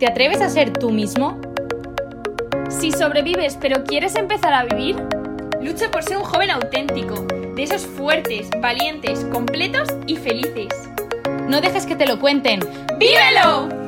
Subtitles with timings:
[0.00, 1.38] ¿Te atreves a ser tú mismo?
[2.70, 4.96] Si sobrevives pero quieres empezar a vivir,
[5.60, 10.68] lucha por ser un joven auténtico, de esos fuertes, valientes, completos y felices.
[11.48, 12.60] No dejes que te lo cuenten.
[12.98, 13.79] ¡Vívelo!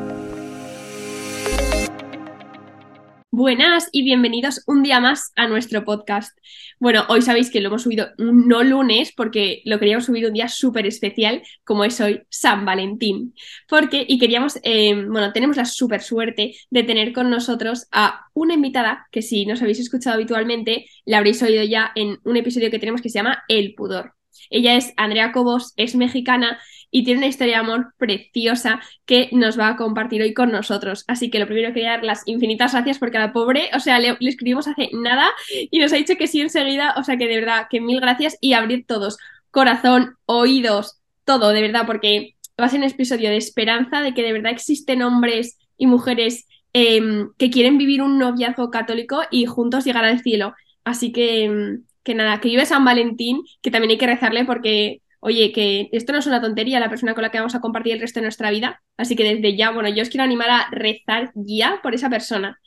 [3.34, 6.36] Buenas y bienvenidos un día más a nuestro podcast.
[6.78, 10.48] Bueno, hoy sabéis que lo hemos subido no lunes porque lo queríamos subir un día
[10.48, 13.34] súper especial como es hoy San Valentín.
[13.70, 18.52] Porque, y queríamos, eh, bueno, tenemos la súper suerte de tener con nosotros a una
[18.52, 22.78] invitada que si nos habéis escuchado habitualmente la habréis oído ya en un episodio que
[22.78, 24.12] tenemos que se llama El Pudor.
[24.50, 26.60] Ella es Andrea Cobos, es mexicana
[26.92, 31.04] y tiene una historia de amor preciosa que nos va a compartir hoy con nosotros.
[31.08, 33.98] Así que lo primero quería dar las infinitas gracias porque a la pobre, o sea,
[33.98, 37.40] le, escribimos hace nada y nos ha dicho que sí enseguida, o sea que de
[37.40, 39.16] verdad, que mil gracias y abrir todos,
[39.50, 44.22] corazón, oídos, todo, de verdad, porque va a ser un episodio de esperanza, de que
[44.22, 49.84] de verdad existen hombres y mujeres em, que quieren vivir un noviazgo católico y juntos
[49.84, 50.54] llegar al cielo.
[50.84, 55.00] Así que, em, que nada, que vive San Valentín, que también hay que rezarle porque
[55.24, 57.94] oye, que esto no es una tontería la persona con la que vamos a compartir
[57.94, 58.82] el resto de nuestra vida.
[58.96, 62.58] Así que desde ya, bueno, yo os quiero animar a rezar ya por esa persona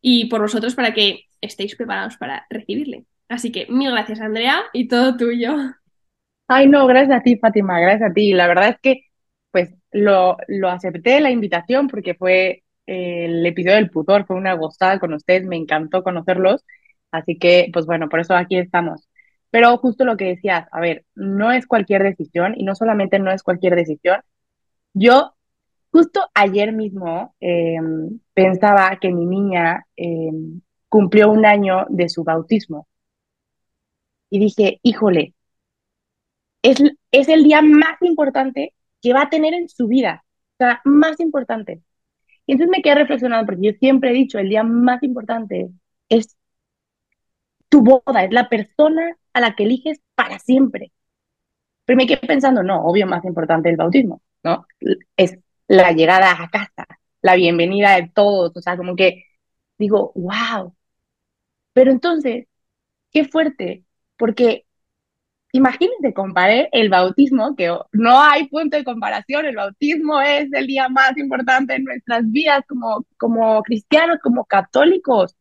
[0.00, 3.06] y por vosotros para que estéis preparados para recibirle.
[3.28, 5.56] Así que mil gracias, Andrea, y todo tuyo.
[6.48, 8.32] Ay, no, gracias a ti, Fátima, gracias a ti.
[8.32, 9.00] La verdad es que,
[9.50, 14.54] pues, lo, lo acepté la invitación porque fue eh, el episodio del putor, fue una
[14.54, 16.64] gozada con ustedes, me encantó conocerlos.
[17.10, 19.08] Así que, pues bueno, por eso aquí estamos.
[19.50, 23.30] Pero justo lo que decías, a ver, no es cualquier decisión y no solamente no
[23.32, 24.20] es cualquier decisión.
[24.94, 25.34] Yo
[25.92, 32.86] justo ayer mismo em, pensaba que mi niña em, cumplió un año de su bautismo
[34.30, 35.34] y dije, híjole,
[36.62, 36.78] es,
[37.12, 40.24] es el día más importante que va a tener en su vida,
[40.54, 41.82] o sea, más importante.
[42.46, 45.70] Y entonces me quedé reflexionando porque yo siempre he dicho, el día más importante
[46.08, 46.36] es
[47.68, 50.92] tu boda, es la persona a la que eliges para siempre.
[51.84, 54.66] Pero me quedé pensando, no, obvio, más importante el bautismo, ¿no?
[55.16, 55.38] Es
[55.68, 56.86] la llegada a casa,
[57.22, 59.24] la bienvenida de todos, o sea, como que
[59.78, 60.74] digo, wow.
[61.72, 62.46] Pero entonces,
[63.12, 63.84] qué fuerte,
[64.18, 64.66] porque
[65.52, 70.88] imagínense, comparé el bautismo, que no hay punto de comparación, el bautismo es el día
[70.88, 75.35] más importante en nuestras vidas como, como cristianos, como católicos.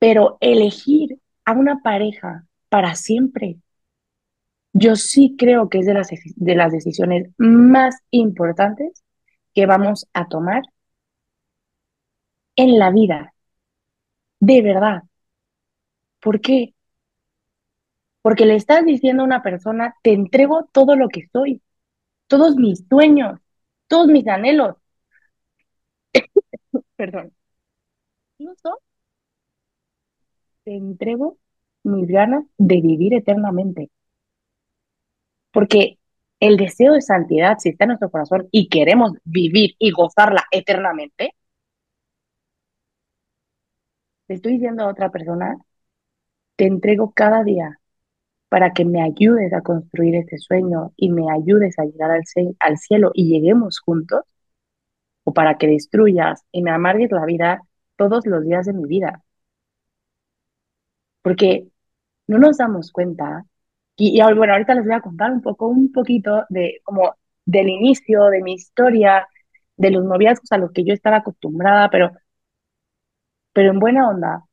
[0.00, 3.58] Pero elegir a una pareja para siempre,
[4.72, 9.04] yo sí creo que es de las, de las decisiones más importantes
[9.54, 10.62] que vamos a tomar
[12.56, 13.34] en la vida.
[14.40, 15.02] De verdad.
[16.20, 16.74] ¿Por qué?
[18.22, 21.62] Porque le estás diciendo a una persona, te entrego todo lo que soy,
[22.28, 23.40] todos mis sueños,
[23.88, 24.76] todos mis anhelos.
[26.96, 27.32] Perdón.
[28.38, 28.80] Incluso
[30.70, 31.36] te entrego
[31.82, 33.90] mis ganas de vivir eternamente.
[35.52, 35.98] Porque
[36.40, 41.34] el deseo de santidad, si está en nuestro corazón y queremos vivir y gozarla eternamente,
[44.26, 45.56] te estoy diciendo a otra persona,
[46.56, 47.80] te entrego cada día
[48.48, 52.12] para que me ayudes a construir este sueño y me ayudes a llegar
[52.60, 54.24] al cielo y lleguemos juntos,
[55.24, 57.62] o para que destruyas y me amargues la vida
[57.96, 59.24] todos los días de mi vida
[61.22, 61.68] porque
[62.26, 63.44] no nos damos cuenta,
[63.96, 68.26] y, bueno, ahorita les voy a contar un poco, un poquito de como del inicio
[68.26, 69.26] de mi historia,
[69.76, 72.12] de los noviazgos a los que yo estaba acostumbrada, pero,
[73.52, 74.44] pero en buena onda.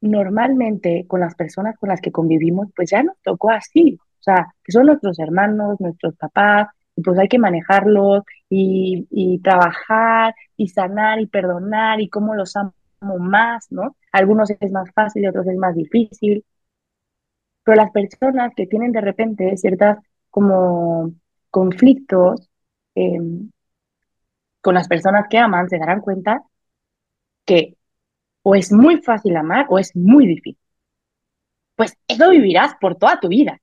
[0.00, 4.54] Normalmente con las personas con las que convivimos, pues ya nos tocó así, o sea,
[4.62, 10.68] que son nuestros hermanos, nuestros papás, y pues hay que manejarlos y, y trabajar y
[10.68, 13.96] sanar y perdonar y cómo los amo más, ¿no?
[14.12, 16.44] Algunos es más fácil otros es más difícil.
[17.64, 19.98] Pero las personas que tienen de repente ciertas
[20.30, 21.12] como
[21.50, 22.48] conflictos
[22.94, 23.50] em,
[24.60, 26.42] con las personas que aman, se darán cuenta
[27.44, 27.76] que
[28.42, 30.58] o es muy fácil amar o es muy difícil.
[31.74, 33.60] Pues eso vivirás por toda tu vida.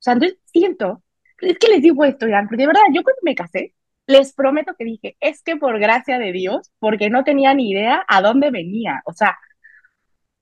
[0.00, 1.02] O sea, entonces siento,
[1.40, 3.74] es que les digo esto, porque de verdad, yo cuando me casé,
[4.06, 8.04] les prometo que dije, es que por gracia de Dios, porque no tenía ni idea
[8.08, 9.02] a dónde venía.
[9.06, 9.38] O sea,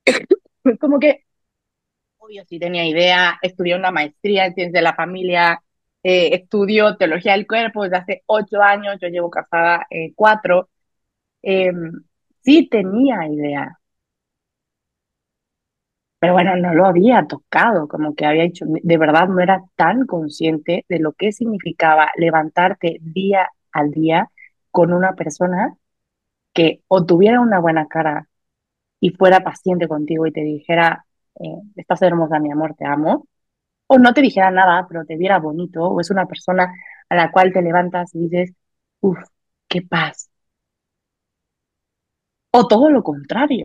[0.81, 1.25] como que,
[2.19, 5.63] obvio, sí tenía idea, estudié una maestría en ciencias de la familia,
[6.05, 10.71] eh, estudió teología del cuerpo desde hace ocho años, yo llevo casada eh, cuatro.
[11.43, 11.93] Em,
[12.43, 13.80] sí tenía idea.
[16.21, 20.07] Pero bueno, no lo había tocado, como que había hecho, de verdad no era tan
[20.07, 24.31] consciente de lo que significaba levantarte día al día
[24.73, 25.77] con una persona
[26.55, 28.29] que o tuviera una buena cara
[29.01, 31.07] y fuera paciente contigo y te dijera,
[31.41, 33.27] eh, estás hermosa, mi amor, te amo,
[33.89, 36.73] o no te dijera nada, pero te viera bonito, o es una persona
[37.11, 38.55] a la cual te levantas y dices,
[39.01, 39.19] uff,
[39.69, 40.31] qué paz.
[42.59, 43.65] O todo lo contrario.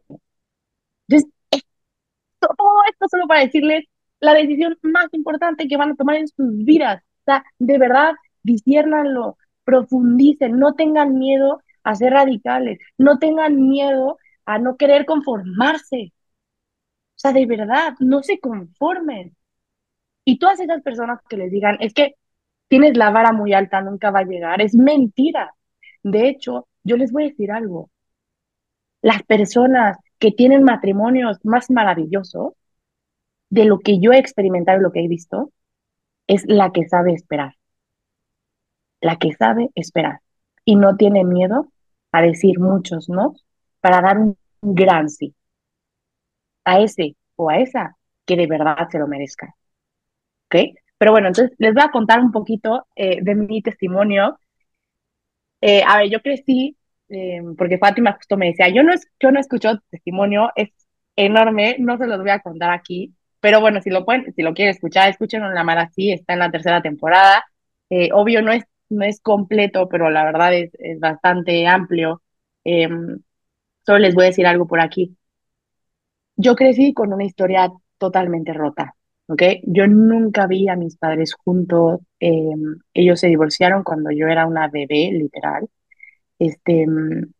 [1.08, 1.32] Entonces,
[2.58, 3.86] todo esto solo para decirles
[4.20, 7.02] la decisión más importante que van a tomar en sus vidas.
[7.22, 8.14] O sea, de verdad,
[8.44, 16.14] disciernanlo, profundicen, no tengan miedo a ser radicales, no tengan miedo a no querer conformarse.
[17.16, 19.36] O sea, de verdad, no se conformen.
[20.26, 22.16] Y todas esas personas que les digan, es que
[22.68, 25.54] tienes la vara muy alta, nunca va a llegar, es mentira.
[26.04, 27.90] De hecho, yo les voy a decir algo.
[29.02, 32.54] Las personas que tienen matrimonios más maravillosos,
[33.50, 35.52] de lo que yo he experimentado y lo que he visto,
[36.28, 37.56] es la que sabe esperar.
[39.02, 40.22] La que sabe esperar.
[40.66, 41.72] Y no tiene miedo
[42.12, 43.36] a decir muchos no
[43.82, 45.36] para dar un gran sí
[46.66, 49.56] a ese o a esa que de verdad se lo merezca.
[50.48, 50.56] ¿Ok?
[50.98, 54.40] Pero bueno, entonces les voy a contar un poquito eh, de mi testimonio.
[55.62, 56.78] Eh, a ver, yo crecí,
[57.10, 60.70] eh, porque Fátima justo me decía, yo no, yo no escucho testimonio, es
[61.16, 64.54] enorme, no se los voy a contar aquí, pero bueno, si lo pueden, si lo
[64.54, 67.44] quieren escuchar, escúchenlo en la mar así, está en la tercera temporada.
[68.14, 72.22] obvio, no es, no es completo, pero la verdad es, es bastante amplio.
[72.64, 73.20] Em,
[73.86, 75.16] solo les voy a decir algo por aquí.
[76.38, 78.96] Yo crecí con una historia totalmente rota.
[79.28, 79.42] ¿ok?
[79.64, 84.68] Yo nunca vi a mis padres juntos, em, ellos se divorciaron cuando yo era una
[84.68, 85.68] bebé, literal.
[86.40, 87.34] Este, mm,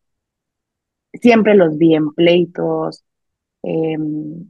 [1.14, 3.04] siempre los vi en pleitos,
[3.64, 4.50] em,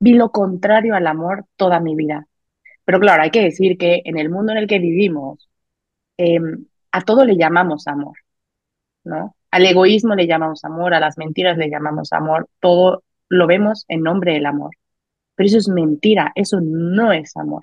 [0.00, 2.26] vi lo contrario al amor toda mi vida.
[2.84, 5.48] Pero claro, hay que decir que en el mundo en el que vivimos,
[6.16, 8.18] em, a todo le llamamos amor,
[9.04, 9.36] ¿no?
[9.50, 14.02] Al egoísmo le llamamos amor, a las mentiras le llamamos amor, todo lo vemos en
[14.02, 14.72] nombre del amor.
[15.34, 17.62] Pero eso es mentira, eso no es amor.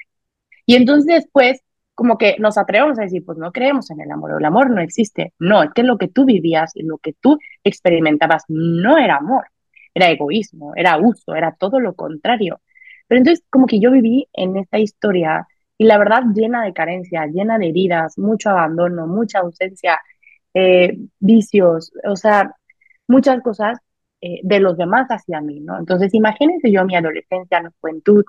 [0.65, 1.61] Y entonces después,
[1.97, 4.81] como que nos atrevemos a decir, pues no creemos en el amor, el amor no
[4.81, 5.33] existe.
[5.39, 9.45] No, es que lo que tú vivías y lo que tú experimentabas no era amor,
[9.95, 12.61] era egoísmo, era uso, era todo lo contrario.
[13.07, 17.31] Pero entonces, como que yo viví en esta historia y la verdad llena de carencias,
[17.33, 19.99] llena de heridas, mucho abandono, mucha ausencia,
[20.53, 22.53] eh, vicios, o sea,
[23.07, 23.79] muchas cosas
[24.21, 25.79] eh, de los demás hacia mí, ¿no?
[25.79, 28.23] Entonces, imagínense yo mi adolescencia, mi juventud,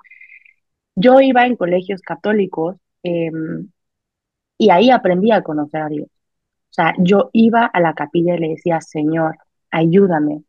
[0.95, 3.69] yo iba en colegios católicos em,
[4.57, 6.07] y ahí aprendí a conocer a Dios.
[6.09, 9.37] O sea, yo iba a la capilla y le decía, Señor,
[9.71, 10.43] ayúdame,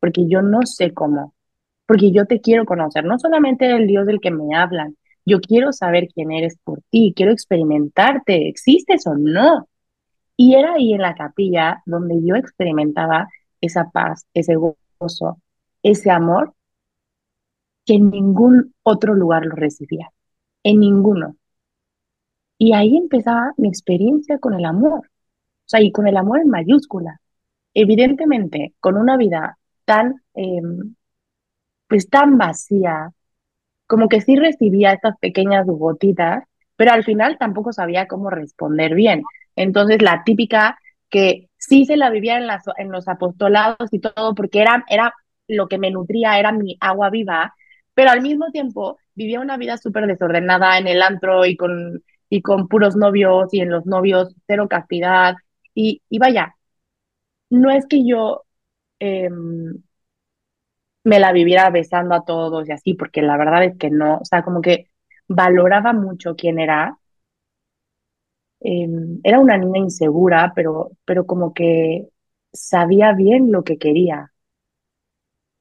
[0.00, 1.34] porque yo no sé cómo,
[1.86, 5.72] porque yo te quiero conocer, no solamente el Dios del que me hablan, yo quiero
[5.72, 9.68] saber quién eres por ti, quiero experimentarte, existes o no.
[10.36, 13.28] Y era ahí en la capilla donde yo experimentaba
[13.60, 15.40] esa paz, ese gozo,
[15.82, 16.54] ese amor
[17.84, 20.10] que en ningún otro lugar lo recibía,
[20.62, 21.36] en ninguno.
[22.58, 26.48] Y ahí empezaba mi experiencia con el amor, o sea, y con el amor en
[26.48, 27.20] mayúscula.
[27.74, 30.94] Evidentemente, con una vida tan, em,
[31.88, 33.10] pues tan vacía,
[33.86, 36.44] como que sí recibía estas pequeñas gotitas,
[36.76, 39.22] pero al final tampoco sabía cómo responder bien.
[39.56, 40.78] Entonces, la típica
[41.10, 42.48] que sí se la vivía en,
[42.78, 45.14] en los apostolados y todo, porque era, era
[45.48, 47.54] lo que me nutría, era mi agua viva,
[47.94, 52.42] pero al mismo tiempo vivía una vida súper desordenada en el antro y con, y
[52.42, 55.34] con puros novios y en los novios cero castidad.
[55.74, 56.56] Y, y vaya,
[57.50, 58.44] no es que yo
[59.00, 59.82] em,
[61.04, 64.24] me la viviera besando a todos y así, porque la verdad es que no, o
[64.24, 64.90] sea, como que
[65.28, 66.98] valoraba mucho quién era
[68.60, 72.08] Em, era una niña insegura, pero, pero como que
[72.52, 74.32] sabía bien lo que quería.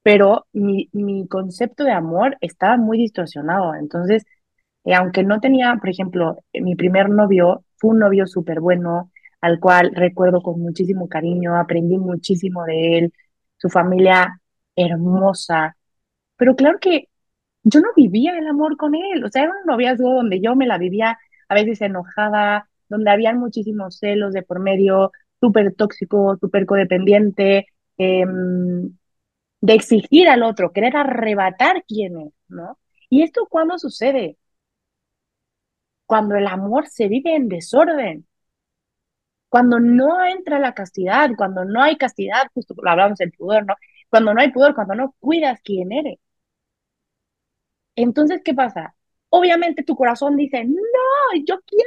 [0.04, 3.76] Pero mi, mi concepto de amor estaba muy distorsionado.
[3.76, 4.24] Entonces,
[4.86, 9.12] eh, aunque no tenía, por ejemplo, eh, mi primer novio fue un novio súper bueno,
[9.42, 13.14] al cual recuerdo con muchísimo cariño, aprendí muchísimo de él,
[13.58, 14.42] su familia
[14.76, 15.76] hermosa.
[16.38, 17.10] Pero claro que
[17.64, 20.68] yo no vivía el amor con él, o sea, era un noviazgo donde yo me
[20.68, 21.18] la vivía
[21.50, 28.96] a veces enojada, donde habían muchísimos celos de por medio, súper tóxico, súper codependiente, em,
[29.62, 32.80] de exigir al otro, querer arrebatar quién es, ¿no?
[33.10, 34.38] ¿Y esto cuándo sucede?
[36.08, 38.26] Cuando el amor se vive en desorden,
[39.50, 43.76] cuando no entra la castidad, cuando no hay castidad, justo lo hablamos del pudor, ¿no?
[44.10, 46.20] Cuando no hay pudor, cuando no cuidas quién eres.
[47.96, 48.96] Entonces, ¿qué pasa?
[49.30, 50.76] Obviamente tu corazón dice, no,
[51.46, 51.86] yo quiero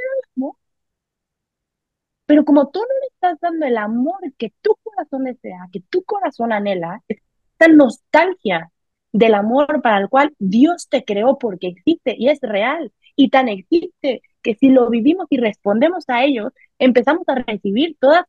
[2.25, 6.03] Pero como tú no le estás dando el amor que tu corazón desea, que tu
[6.03, 8.71] corazón anhela, esta nostalgia
[9.11, 13.49] del amor para el cual Dios te creó porque existe y es real y tan
[13.49, 18.23] existe que si lo vivimos y respondemos a ellos, empezamos a recibir todas,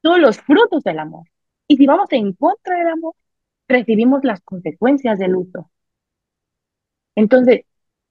[0.00, 1.26] todos los frutos del amor.
[1.68, 3.14] Y si vamos en contra del amor,
[3.68, 5.70] recibimos las consecuencias del uso.
[7.14, 7.66] Entonces,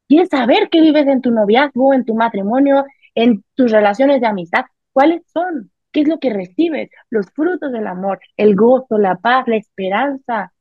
[0.08, 2.86] ¿quieres saber qué vives en tu noviazgo, en tu matrimonio,
[3.16, 4.66] en tus relaciones de amistad?
[4.94, 5.72] ¿Cuáles son?
[5.92, 6.92] ¿Qué es lo que recibes?
[7.10, 10.54] Los frutos del amor, el gozo, la paz, la esperanza,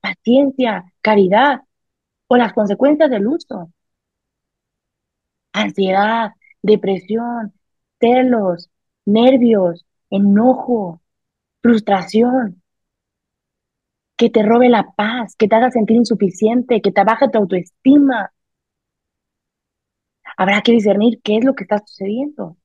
[0.00, 1.60] paciencia, caridad
[2.28, 3.70] o las consecuencias del uso.
[5.54, 6.32] Ansiedad,
[6.62, 7.54] depresión,
[7.98, 8.70] celos,
[9.06, 11.00] nervios, enojo,
[11.62, 12.62] frustración,
[14.16, 18.32] que te robe la paz, que te haga sentir insuficiente, que te baje tu autoestima.
[20.36, 22.56] Habrá que discernir qué es lo que está sucediendo.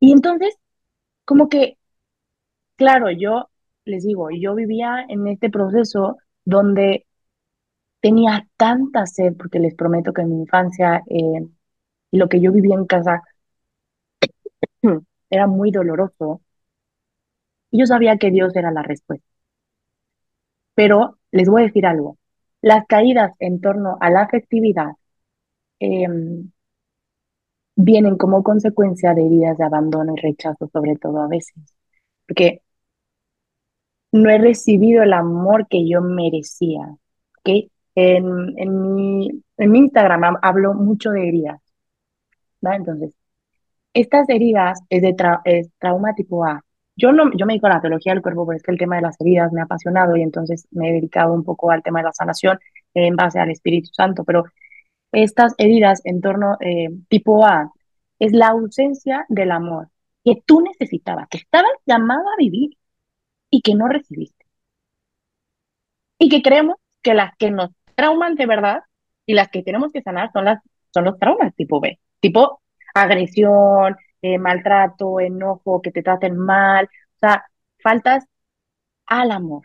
[0.00, 0.56] Y entonces,
[1.26, 1.78] como que,
[2.76, 3.48] claro, yo
[3.84, 7.06] les digo, yo vivía en este proceso donde
[8.00, 11.48] tenía tanta sed, porque les prometo que en mi infancia eh,
[12.12, 13.22] y lo que yo vivía en casa
[15.30, 16.40] era muy doloroso.
[17.72, 19.26] Y yo sabía que Dios era la respuesta.
[20.74, 22.18] Pero les voy a decir algo.
[22.60, 24.92] Las caídas en torno a la afectividad
[25.80, 26.50] em,
[27.76, 31.54] vienen como consecuencia de heridas de abandono y rechazo, sobre todo a veces.
[32.26, 32.62] Porque
[34.12, 36.96] no he recibido el amor que yo merecía.
[37.40, 37.70] ¿okay?
[37.94, 41.60] En, en, mi, en mi Instagram hablo mucho de heridas.
[42.62, 43.12] Entonces,
[43.94, 45.14] estas heridas es de
[45.44, 46.62] es trauma tipo A.
[46.96, 48.96] Yo, no, yo me dedico a la teología del cuerpo, pero es que el tema
[48.96, 52.00] de las heridas me ha apasionado y entonces me he dedicado un poco al tema
[52.00, 52.58] de la sanación
[52.94, 54.24] en base al Espíritu Santo.
[54.24, 54.44] Pero
[55.12, 57.72] estas heridas en torno eh, tipo A
[58.18, 59.88] es la ausencia del amor
[60.24, 62.76] que tú necesitabas, que estabas llamado a vivir
[63.50, 64.46] y que no recibiste.
[66.18, 68.82] Y que creemos que las que nos trauman de verdad
[69.26, 72.62] y las que tenemos que sanar son, las, son los traumas tipo B, tipo
[72.94, 77.46] agresión, eh, maltrato, enojo, que te traten mal, o sea,
[77.82, 78.24] faltas
[79.06, 79.64] al amor.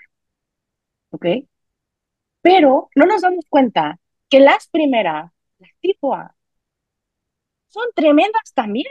[1.11, 1.25] ¿Ok?
[2.41, 3.99] Pero no nos damos cuenta
[4.29, 6.35] que las primeras, las tipo A,
[7.69, 8.87] son tremendas también.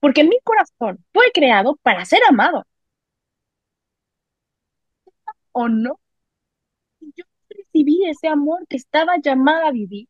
[0.00, 2.64] Porque mi corazón fue creado para ser amado
[5.52, 5.98] o no.
[7.16, 10.08] yo recibí ese amor que estaba llamada a vivir,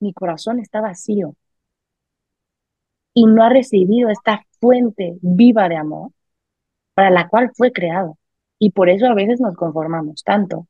[0.00, 1.34] mi corazón está vacío
[3.14, 6.12] y no ha recibido esta fuente viva de amor
[6.94, 8.18] para la cual fue creado.
[8.58, 10.68] Y por eso a veces nos conformamos tanto.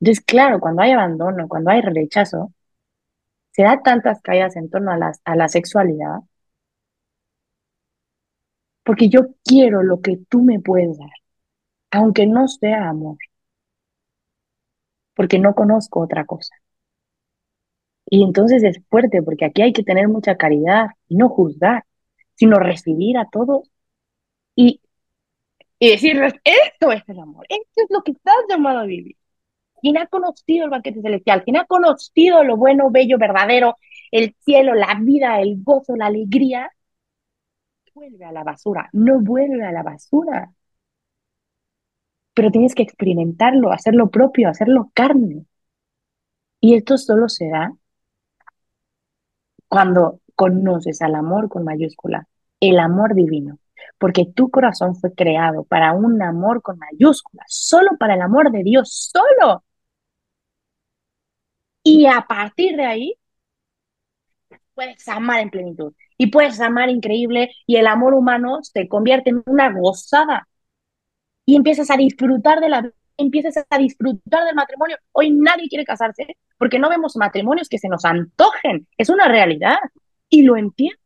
[0.00, 2.52] Entonces, claro, cuando hay abandono, cuando hay rechazo,
[3.52, 6.20] se da tantas caídas en torno a, a la sexualidad,
[8.84, 11.10] porque yo quiero lo que tú me puedes dar
[11.92, 13.18] aunque no sea amor,
[15.14, 16.54] porque no conozco otra cosa.
[18.06, 21.84] Y entonces es fuerte, porque aquí hay que tener mucha caridad y no juzgar,
[22.34, 23.70] sino recibir a todos
[24.56, 24.80] y,
[25.78, 29.16] y decirles, esto es el amor, esto es lo que estás llamado a vivir.
[29.82, 33.76] Quien ha conocido el banquete celestial, quien ha conocido lo bueno, bello, verdadero,
[34.10, 36.70] el cielo, la vida, el gozo, la alegría,
[37.94, 40.52] vuelve a la basura, no vuelve a la basura
[42.34, 45.46] pero tienes que experimentarlo, hacerlo propio, hacerlo carne.
[46.60, 47.72] Y esto solo se da
[49.68, 52.28] cuando conoces al amor con mayúscula,
[52.60, 53.58] el amor divino,
[53.98, 58.62] porque tu corazón fue creado para un amor con mayúscula, solo para el amor de
[58.62, 59.64] Dios, solo.
[61.82, 63.14] Y a partir de ahí,
[64.74, 69.42] puedes amar en plenitud y puedes amar increíble y el amor humano se convierte en
[69.46, 70.48] una gozada
[71.46, 74.96] y empiezas a disfrutar de la empiezas a disfrutar del matrimonio.
[75.12, 78.86] Hoy nadie quiere casarse porque no vemos matrimonios que se nos antojen.
[78.98, 79.78] Es una realidad
[80.28, 80.98] y lo entiendo.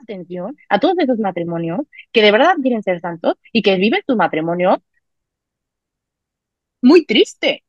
[0.00, 1.80] Atención a todos esos matrimonios
[2.12, 4.82] que de verdad quieren ser santos y que viven su matrimonio
[6.82, 7.64] muy triste.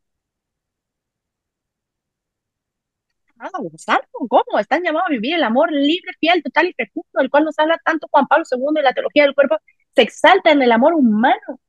[4.28, 4.60] ¿Cómo?
[4.60, 7.80] Están llamados a vivir el amor libre, fiel, total y fecundo, el cual nos habla
[7.84, 9.58] tanto Juan Pablo II en la teología del cuerpo
[9.96, 11.60] se exalta en el amor humano,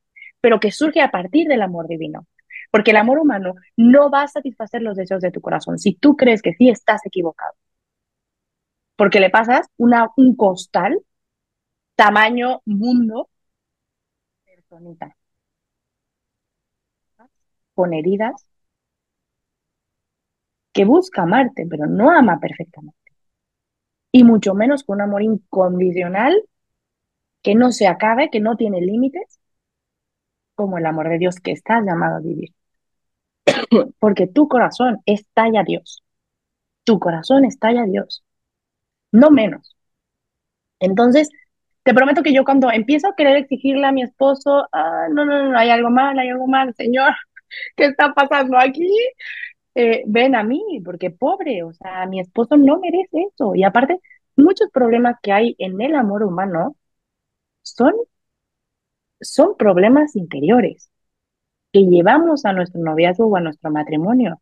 [0.41, 2.27] pero que surge a partir del amor divino.
[2.71, 6.15] Porque el amor humano no va a satisfacer los deseos de tu corazón si tú
[6.17, 7.53] crees que sí estás equivocado.
[8.95, 10.99] Porque le pasas un costal,
[11.95, 13.29] tamaño mundo,
[14.45, 15.15] personita,
[17.73, 18.45] con heridas,
[20.73, 22.97] que busca amarte, pero no ama perfectamente.
[24.13, 26.43] y mucho menos con un amor incondicional
[27.43, 29.40] que no se acabe, que no tiene límites,
[30.55, 32.53] como el amor de Dios que estás llamado a vivir.
[33.99, 36.03] Porque tu corazón estalla a Dios.
[36.83, 38.23] Tu corazón estalla a Dios.
[39.11, 39.75] No menos.
[40.79, 41.29] Entonces,
[41.83, 45.49] te prometo que yo cuando empiezo a querer exigirle a mi esposo, ah, no, no,
[45.51, 47.13] no, hay algo mal, hay algo mal, señor,
[47.75, 48.87] ¿qué está pasando aquí?
[49.75, 53.55] Eh, ven a mí, porque pobre, o sea, mi esposo no merece eso.
[53.55, 53.99] Y aparte,
[54.35, 56.75] muchos problemas que hay en el amor humano
[57.63, 57.93] son,
[59.21, 60.89] son problemas interiores
[61.71, 64.41] que llevamos a nuestro noviazgo o a nuestro matrimonio.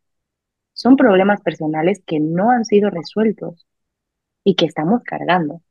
[0.74, 3.67] Son problemas personales que no han sido resueltos
[4.43, 5.62] y que estamos cargando.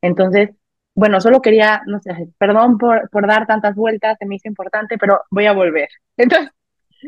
[0.00, 0.50] Entonces,
[0.94, 4.98] bueno, solo quería, no sé, perdón por, por dar tantas vueltas, se me hizo importante,
[4.98, 5.88] pero voy a volver.
[6.16, 6.50] Entonces,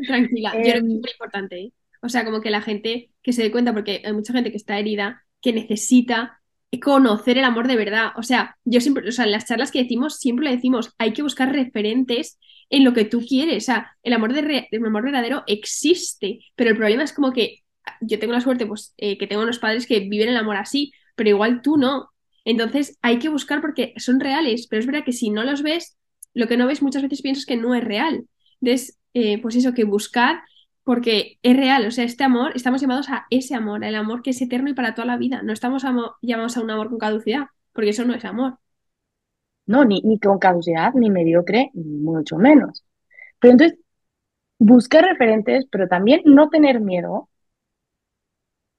[0.06, 1.72] Tranquila, yo creo que es muy importante, ¿eh?
[2.02, 4.56] O sea, como que la gente que se dé cuenta, porque hay mucha gente que
[4.56, 6.42] está herida, que necesita
[6.81, 8.12] conocer el amor de verdad.
[8.16, 11.12] O sea, yo siempre, o sea, en las charlas que decimos, siempre le decimos, hay
[11.12, 12.38] que buscar referentes
[12.71, 13.64] en lo que tú quieres.
[13.64, 17.61] O sea, el amor, de el amor verdadero existe, pero el problema es como que
[18.00, 20.93] yo tengo la suerte, pues, eh, que tengo unos padres que viven el amor así,
[21.16, 22.11] pero igual tú no.
[22.45, 25.97] Entonces hay que buscar porque son reales, pero es verdad que si no los ves,
[26.35, 28.26] lo que no ves muchas veces piensas que no es real.
[28.61, 30.43] Entonces, eh, pues eso, que buscar
[30.84, 34.30] porque es real, o sea, este amor, estamos llamados a ese amor, el amor que
[34.30, 35.42] es eterno y para toda la vida.
[35.42, 35.84] No estamos
[36.22, 38.58] llamados a un amor con caducidad, porque eso no es amor.
[39.66, 42.84] No, ni, ni con caducidad, ni mediocre, ni mucho menos.
[43.40, 43.78] Pero entonces,
[44.58, 47.28] buscar referentes, pero también no tener miedo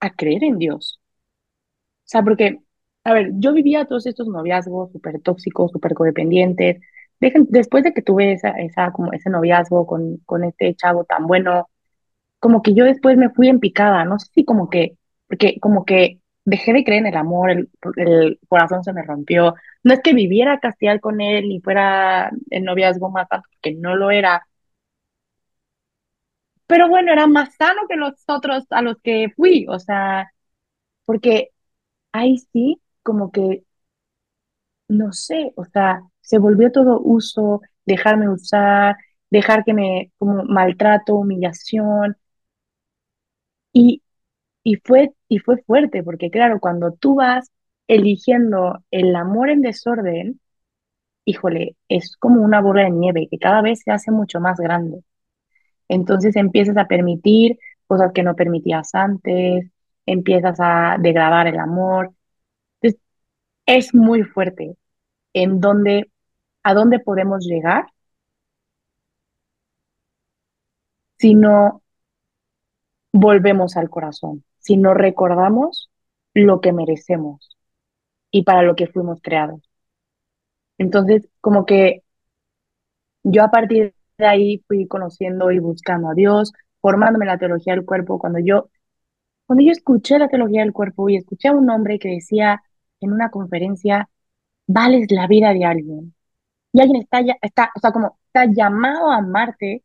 [0.00, 1.00] a creer en Dios.
[2.04, 2.60] O sea, porque,
[3.04, 6.80] a ver, yo vivía todos estos noviazgos súper tóxicos, súper codependientes.
[7.20, 11.68] después de que tuve esa, esa, como ese noviazgo con, con este chavo tan bueno,
[12.46, 14.96] como que yo después me fui en picada, no sé si como que,
[15.28, 19.54] porque como que dejé de creer en el amor, el, el corazón se me rompió.
[19.82, 23.96] No es que viviera castial con él ni fuera el noviazgo más tanto, porque no
[23.96, 24.46] lo era.
[26.66, 30.30] Pero bueno, era más sano que los otros a los que fui, o sea,
[31.06, 31.50] porque
[32.12, 33.64] ahí sí, como que,
[34.88, 38.96] no sé, o sea, se volvió todo uso, dejarme usar,
[39.30, 42.16] dejar que me, como maltrato, humillación,
[43.76, 44.02] y,
[44.64, 47.50] y, fue, y fue fuerte, porque claro, cuando tú vas
[47.88, 50.40] eligiendo el amor en desorden,
[51.24, 55.02] híjole, es como una bola de nieve que cada vez se hace mucho más grande.
[55.88, 59.70] Entonces empiezas a permitir cosas que no permitías antes,
[60.06, 62.12] empiezas a degradar el amor.
[62.82, 63.00] Entonces,
[63.66, 64.76] es muy fuerte
[65.34, 66.10] en dónde,
[66.64, 67.86] a dónde podemos llegar
[71.18, 71.82] si no
[73.16, 75.90] volvemos al corazón, si no recordamos
[76.34, 77.56] lo que merecemos
[78.30, 79.62] y para lo que fuimos creados.
[80.78, 82.02] Entonces, como que
[83.22, 87.84] yo a partir de ahí fui conociendo y buscando a Dios, formándome la teología del
[87.84, 88.18] cuerpo.
[88.18, 88.70] Cuando yo,
[89.46, 92.62] cuando yo escuché la teología del cuerpo y escuché a un hombre que decía
[93.00, 94.08] en una conferencia,
[94.66, 96.14] vales la vida de alguien.
[96.72, 99.84] Y alguien está, está o sea, como está llamado a amarte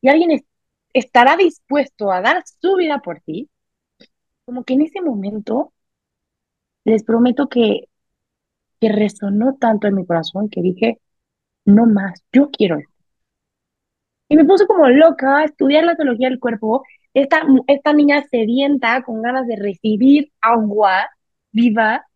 [0.00, 0.48] y alguien está
[0.92, 3.50] estará dispuesto a dar su vida por ti,
[4.44, 5.72] como que en ese momento
[6.84, 7.88] les prometo que,
[8.80, 11.00] que resonó tanto en mi corazón que dije,
[11.66, 12.94] no más, yo quiero esto.
[14.28, 19.02] Y me puse como loca a estudiar la teología del cuerpo, esta, esta niña sedienta
[19.02, 21.10] con ganas de recibir agua
[21.52, 22.06] viva.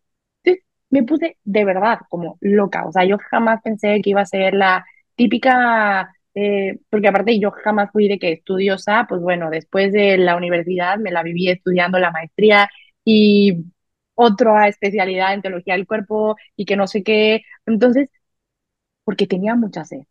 [0.89, 4.53] Me puse de verdad como loca, o sea, yo jamás pensé que iba a ser
[4.53, 4.85] la
[5.15, 10.35] típica eh, porque aparte yo jamás fui de que estudiosa, pues bueno, después de la
[10.37, 12.69] universidad me la viví estudiando la maestría
[13.03, 13.65] y
[14.15, 17.41] otra especialidad en teología del cuerpo y que no sé qué.
[17.65, 18.11] Entonces,
[19.03, 20.01] porque tenía mucha sed.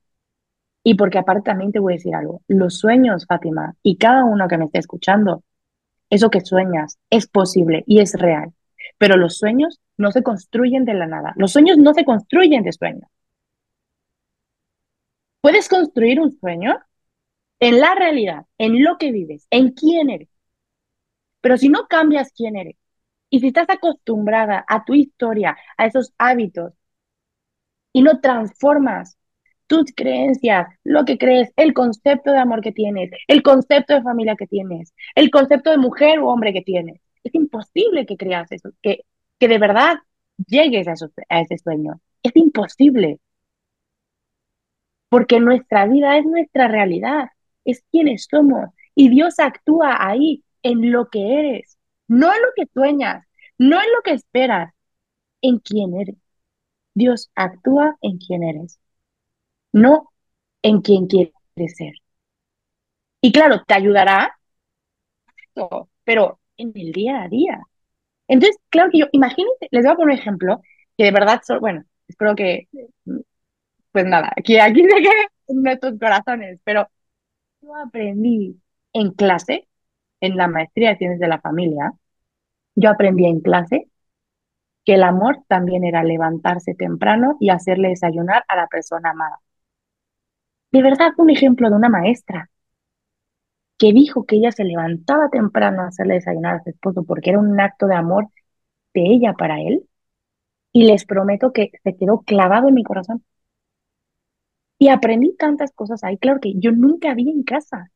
[0.83, 4.49] Y porque aparte también te voy a decir algo, los sueños, Fátima, y cada uno
[4.49, 5.45] que me esté escuchando,
[6.11, 8.53] eso que sueñas es posible y es real,
[8.99, 12.73] pero los sueños no se construyen de la nada, los sueños no se construyen de
[12.73, 13.09] sueños.
[15.47, 16.77] Puedes construir un sueño
[17.61, 20.29] en la realidad, en lo que vives, en quién eres.
[21.41, 22.75] Pero si no cambias quién eres
[23.31, 26.73] y si estás acostumbrada a tu historia, a esos hábitos
[27.93, 29.17] y no transformas
[29.69, 34.35] tus creencias, lo que crees, el concepto de amor que tienes, el concepto de familia
[34.35, 38.71] que tienes, el concepto de mujer o hombre que tienes, es imposible que creas eso,
[38.83, 39.05] que,
[39.39, 39.99] que de verdad
[40.45, 40.95] llegues a,
[41.29, 42.01] a ese sueño.
[42.25, 43.21] Es imposible
[45.17, 47.31] porque nuestra vida es nuestra realidad,
[47.65, 48.69] es quienes somos.
[48.95, 53.27] Y Dios actúa ahí, en lo que eres, no en lo que sueñas,
[53.57, 54.75] no en lo que esperas,
[55.41, 56.17] en quién eres.
[56.93, 58.79] Dios actúa en quién eres,
[59.73, 60.13] no
[60.61, 61.95] en quién quieres ser.
[63.23, 64.39] Y claro, te ayudará,
[66.05, 67.63] pero en el día a día.
[68.29, 70.61] Entonces, claro que yo, imagínense, les voy a poner un ejemplo
[70.99, 72.69] que de verdad, bueno, espero que,
[73.97, 76.87] pues nada, que aquí se quede en nuestros corazones, pero
[77.63, 78.61] yo aprendí
[78.93, 79.69] en clase,
[80.21, 81.93] en la maestría de ciencias de la familia,
[82.77, 83.89] yo aprendí en clase
[84.85, 89.41] que el amor también era levantarse temprano y hacerle desayunar a la persona amada.
[90.71, 92.51] De verdad, un ejemplo de una maestra
[93.79, 97.39] que dijo que ella se levantaba temprano a hacerle desayunar a su esposo porque era
[97.39, 98.29] un acto de amor
[98.95, 99.89] de ella para él.
[100.73, 103.25] Y les prometo que se quedó clavado en mi corazón.
[104.79, 107.91] Y aprendí tantas cosas ahí, claro que yo nunca vi en casa.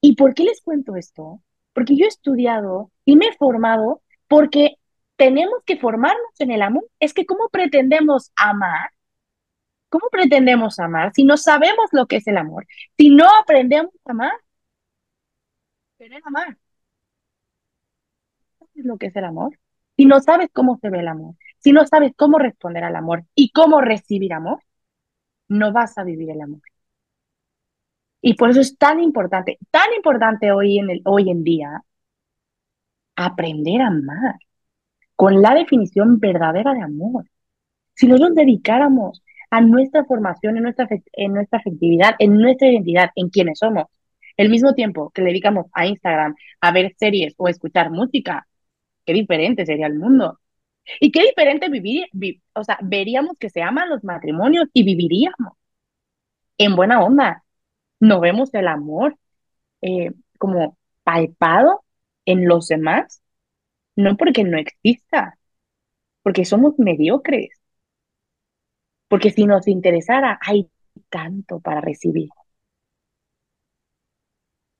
[0.00, 1.42] ¿Y por qué les cuento esto?
[1.72, 4.76] Porque yo he estudiado y me he formado porque
[5.16, 6.86] tenemos que formarnos en el amor.
[7.00, 8.90] Es que ¿cómo pretendemos amar
[9.88, 12.66] ¿Cómo pretendemos amar si no sabemos lo que es el amor?
[12.98, 14.32] Si no aprendemos a amar.
[15.98, 16.56] Querer amar.
[18.58, 19.58] ¿Sabes lo que es el amor?
[19.96, 21.34] Si no sabes cómo se ve el amor,
[21.66, 24.60] si no sabes cómo responder al amor y cómo recibir amor,
[25.48, 26.60] no vas a vivir el amor.
[28.20, 31.82] Y por eso es tan importante, tan importante hoy en, el, hoy en día,
[33.16, 34.36] aprender a amar
[35.16, 37.24] con la definición verdadera de amor.
[37.94, 43.28] Si nosotros dedicáramos a nuestra formación, en nuestra, en nuestra afectividad, en nuestra identidad, en
[43.28, 43.86] quienes somos.
[44.36, 48.46] El mismo tiempo que le dedicamos a Instagram a ver series o escuchar música,
[49.04, 50.38] qué diferente sería el mundo.
[51.00, 52.06] Y qué diferente vivir,
[52.54, 55.54] o sea, veríamos que se aman los matrimonios y viviríamos
[56.58, 57.44] en buena onda.
[58.00, 59.16] No vemos el amor
[59.82, 61.84] eh, como palpado
[62.26, 63.22] en los demás,
[63.96, 65.38] no porque no exista,
[66.22, 67.50] porque somos mediocres.
[69.08, 70.68] Porque si nos interesara, hay
[71.10, 72.28] tanto para recibir.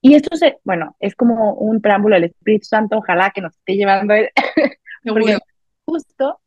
[0.00, 3.74] Y esto, se, bueno, es como un preámbulo del Espíritu Santo, ojalá que nos esté
[3.74, 4.14] llevando.
[5.04, 5.38] Porque
[5.86, 6.40] justo,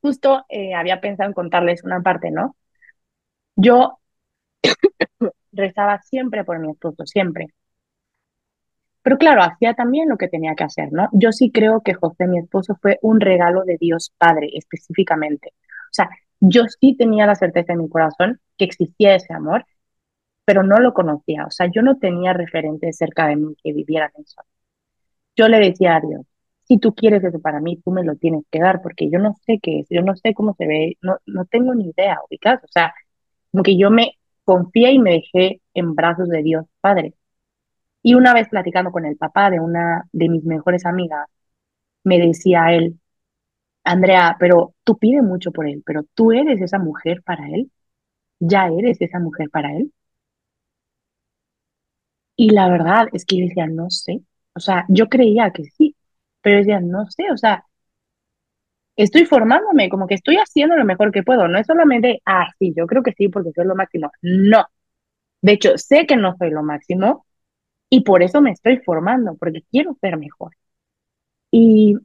[0.00, 2.56] justo eh, había pensado en contarles una parte, ¿no?
[3.56, 3.98] Yo
[5.52, 7.48] rezaba siempre por mi esposo, siempre.
[9.02, 11.08] Pero claro, hacía también lo que tenía que hacer, ¿no?
[11.12, 15.48] Yo sí creo que José, mi esposo, fue un regalo de Dios Padre, específicamente.
[15.48, 16.08] O sea,
[16.40, 19.66] yo sí tenía la certeza en mi corazón que existía ese amor,
[20.46, 21.46] pero no lo conocía.
[21.46, 24.42] O sea, yo no tenía referentes cerca de mí que vivieran eso.
[25.36, 26.26] Yo le decía a Dios,
[26.64, 29.34] si tú quieres eso para mí, tú me lo tienes que dar, porque yo no
[29.46, 32.62] sé qué es, yo no sé cómo se ve, no, no tengo ni idea, ubicas.
[32.64, 32.94] O sea,
[33.52, 34.12] como que yo me
[34.44, 37.14] confié y me dejé en brazos de Dios Padre.
[38.02, 41.26] Y una vez platicando con el papá de una de mis mejores amigas,
[42.04, 43.00] me decía él,
[43.84, 47.70] Andrea, pero tú pides mucho por él, pero tú eres esa mujer para él.
[48.40, 49.92] Ya eres esa mujer para él.
[52.36, 54.22] Y la verdad es que yo decía, no sé.
[54.54, 55.93] O sea, yo creía que sí,
[56.44, 57.24] pero decía, no sé.
[57.32, 57.64] O sea,
[58.96, 61.48] estoy formándome, como que estoy haciendo lo mejor que puedo.
[61.48, 64.10] No es solamente, ah, sí, yo creo que sí, porque soy lo máximo.
[64.22, 64.66] No.
[65.42, 67.26] De hecho, sé que no soy lo máximo
[67.90, 70.52] y por eso me estoy formando, porque quiero ser mejor.
[71.50, 71.96] Y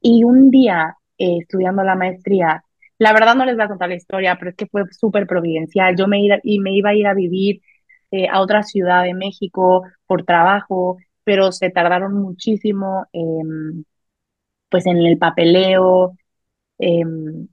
[0.00, 2.64] y un día, eh, estudiando la maestría,
[2.98, 5.96] la verdad no les voy a contar la historia, pero es que fue súper providencial.
[5.96, 7.60] Yo me, iba, y me iba a ir a vivir
[8.10, 13.06] eh, a otra ciudad de México por trabajo, pero se tardaron muchísimo
[14.68, 16.16] pues en el papeleo.
[16.78, 17.48] Em,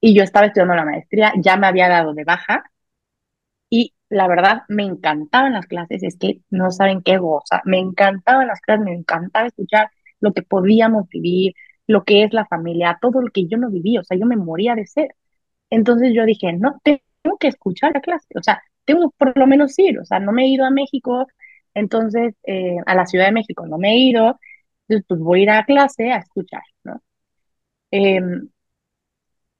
[0.00, 2.64] y yo estaba estudiando la maestría, ya me había dado de baja
[3.70, 8.46] y la verdad me encantaban las clases, es que no saben qué goza, me encantaban
[8.46, 11.54] las clases, me encantaba escuchar lo que podíamos vivir,
[11.86, 14.36] lo que es la familia, todo lo que yo no viví, o sea, yo me
[14.36, 15.08] moría de ser.
[15.70, 19.78] Entonces yo dije, no, tengo que escuchar la clase, o sea, tengo por lo menos
[19.78, 21.26] ir, o sea, no me he ido a México,
[21.74, 24.38] entonces eh, a la Ciudad de México no me he ido,
[24.88, 27.02] entonces pues voy a ir a clase a escuchar, ¿no?
[27.90, 28.48] Em,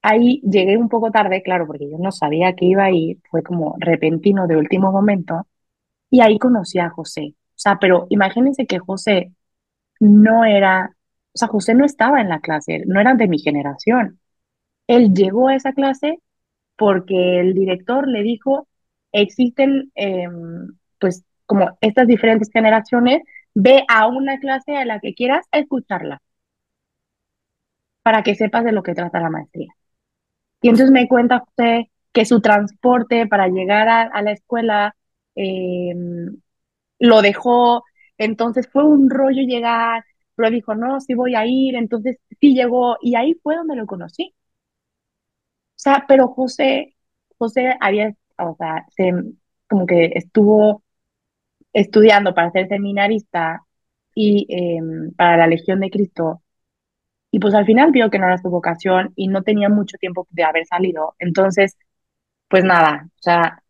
[0.01, 3.43] ahí llegué un poco tarde, claro, porque yo no sabía que iba a ir, fue
[3.43, 5.47] como repentino de último momento,
[6.09, 7.35] y ahí conocí a José.
[7.35, 9.33] O sea, pero imagínense que José
[9.99, 10.91] no era,
[11.33, 14.19] o sea, José no estaba en la clase, no era de mi generación.
[14.87, 16.19] Él llegó a esa clase
[16.77, 18.67] porque el director le dijo,
[19.11, 25.45] existen em, pues como estas diferentes generaciones, ve a una clase a la que quieras
[25.51, 26.21] escucharla
[28.03, 29.73] para que sepas de lo que trata la maestría.
[30.61, 34.95] Y entonces me cuenta José que su transporte para llegar a, la escuela
[35.35, 36.37] em,
[36.99, 37.83] lo dejó
[38.17, 40.03] entonces fue un rollo llegar,
[40.35, 43.85] pero dijo, no, sí voy a ir, entonces sí llegó y ahí fue donde lo
[43.87, 44.33] conocí.
[45.75, 46.95] O sea, pero José,
[47.37, 49.13] José había, o sea, se,
[49.67, 50.83] como que estuvo
[51.75, 53.65] estudiando para ser seminarista
[54.15, 56.41] y em, para la Legión de Cristo.
[57.31, 60.27] Y pues al final vio que no era su vocación y no tenía mucho tiempo
[60.31, 61.15] de haber salido.
[61.19, 61.77] Entonces,
[62.49, 63.63] pues nada, o sea,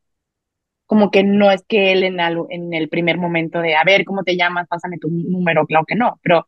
[0.88, 4.38] como que no es que él en, el primer momento de, a ver, ¿cómo te
[4.38, 4.68] llamas?
[4.68, 6.48] Pásame tu número, claro que no, pero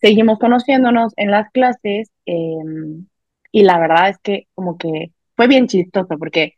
[0.00, 3.06] seguimos conociéndonos en las clases em,
[3.52, 6.54] y la verdad es que como que fue bien chistoso porque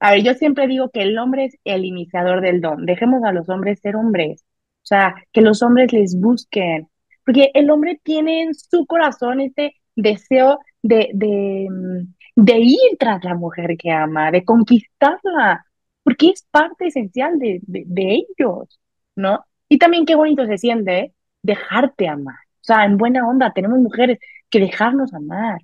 [0.00, 2.86] a ver, yo siempre digo que el hombre es el iniciador del don.
[2.86, 4.44] Dejemos a los hombres ser hombres.
[4.82, 6.88] O sea, que los hombres les busquen.
[7.24, 13.24] Porque el hombre tiene en su corazón este deseo de, de, mm, de ir tras
[13.24, 15.66] la mujer que ama, de conquistarla,
[16.02, 18.80] porque es parte esencial de, de, ellos,
[19.16, 19.44] ¿no?
[19.68, 21.14] Y también qué bonito se siente ¿eh?
[21.42, 22.36] dejarte amar.
[22.60, 24.18] O sea, en buena onda, tenemos mujeres
[24.50, 25.60] que dejarnos amar.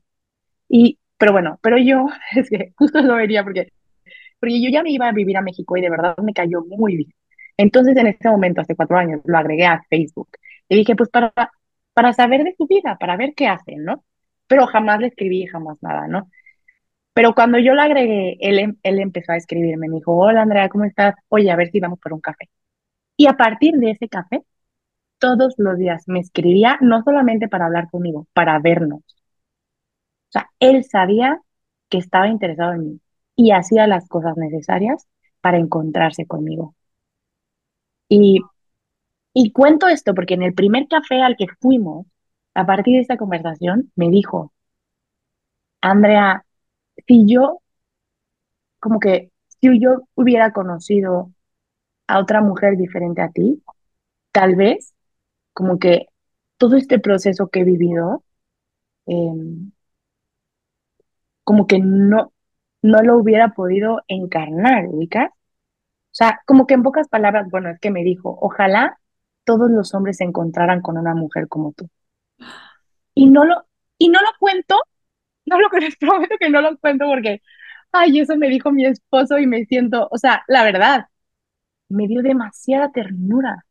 [0.68, 3.72] Y, pero bueno, pero yo, es que justo lo vería porque
[4.42, 6.96] porque yo ya me iba a vivir a México y de verdad me cayó muy
[6.96, 7.14] bien.
[7.56, 10.30] Entonces, en este momento, hace cuatro años, lo agregué a Facebook.
[10.68, 11.32] Y dije, pues para,
[11.94, 14.04] para saber de su vida, para ver qué hacen, ¿no?
[14.48, 16.28] Pero jamás le escribí, jamás nada, ¿no?
[17.14, 20.68] Pero cuando yo lo agregué, él, em, él empezó a escribirme, me dijo, hola Andrea,
[20.68, 21.14] ¿cómo estás?
[21.28, 22.50] Oye, a ver si vamos por un café.
[23.16, 24.42] Y a partir de ese café,
[25.18, 29.00] todos los días me escribía, no solamente para hablar conmigo, para vernos.
[29.00, 31.40] O sea, él sabía
[31.88, 33.00] que estaba interesado en mí
[33.36, 35.06] y hacía las cosas necesarias
[35.40, 36.74] para encontrarse conmigo.
[38.08, 38.40] Y,
[39.34, 42.06] y cuento esto porque en el primer café al que fuimos,
[42.54, 44.52] a partir de esta conversación, me dijo,
[45.82, 46.44] Andrea,
[47.06, 47.60] si yo,
[48.80, 51.32] como que, si yo hubiera conocido
[52.08, 53.62] a otra mujer diferente a ti,
[54.32, 54.94] tal vez,
[55.54, 56.08] como que
[56.58, 58.24] todo este proceso que he vivido,
[59.06, 59.72] em,
[61.44, 62.32] como que no,
[62.82, 65.30] no lo hubiera podido encarnar, ¿ubicas?
[65.32, 68.98] O sea, como que en pocas palabras, bueno, es que me dijo, ojalá
[69.44, 71.88] todos los hombres se encontraran con una mujer como tú.
[73.14, 73.66] Y no lo,
[73.98, 74.76] y no lo cuento,
[75.46, 77.42] no lo les prometo que no lo cuento porque,
[77.92, 81.06] ay, eso me dijo mi esposo y me siento, o sea, la verdad,
[81.90, 83.66] me dio demasiada ternura.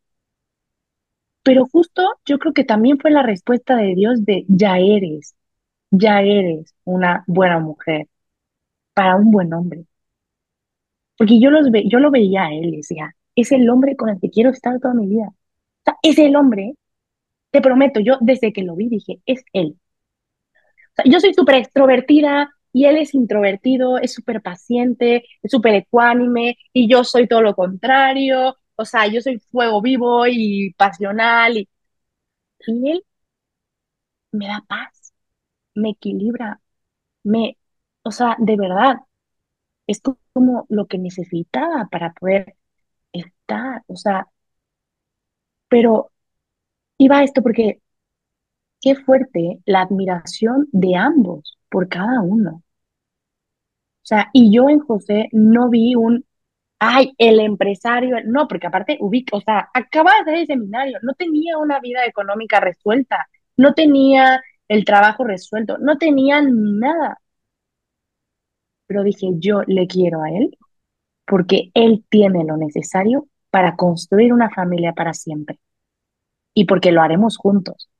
[1.44, 5.34] Pero justo yo creo que también fue la respuesta de Dios de, ya eres,
[5.90, 8.08] ya eres una buena mujer
[8.94, 9.84] para un buen hombre.
[11.16, 14.20] Porque yo, los ve, yo lo veía a él, decía, es el hombre con el
[14.20, 15.28] que quiero estar toda mi vida.
[15.28, 15.36] O
[15.84, 16.74] sea, es el hombre,
[17.52, 19.78] te prometo, yo desde que lo vi dije, es él.
[20.92, 25.74] O sea, yo soy súper extrovertida y él es introvertido, es súper paciente, es súper
[25.74, 28.56] ecuánime y yo soy todo lo contrario.
[28.76, 31.68] O sea, yo soy fuego vivo y pasional y,
[32.66, 33.04] y él
[34.32, 35.12] me da paz,
[35.74, 36.60] me equilibra,
[37.24, 37.58] me,
[38.04, 38.96] o sea, de verdad,
[39.86, 40.00] es
[40.34, 42.56] como lo que necesitaba para poder
[43.12, 44.28] estar, o sea,
[45.68, 46.10] pero
[46.98, 47.80] iba esto porque
[48.82, 52.62] qué fuerte la admiración de ambos por cada uno.
[54.02, 56.24] O sea, y yo en José no vi un,
[56.80, 61.14] ay, el empresario, no, porque aparte ubico, o sea, acaba de hacer el seminario, no
[61.14, 67.18] tenía una vida económica resuelta, no tenía el trabajo resuelto, no tenía nada
[68.86, 70.56] pero dije, yo le quiero a él
[71.26, 75.58] porque él tiene lo necesario para construir una familia para siempre
[76.54, 77.90] y porque lo haremos juntos.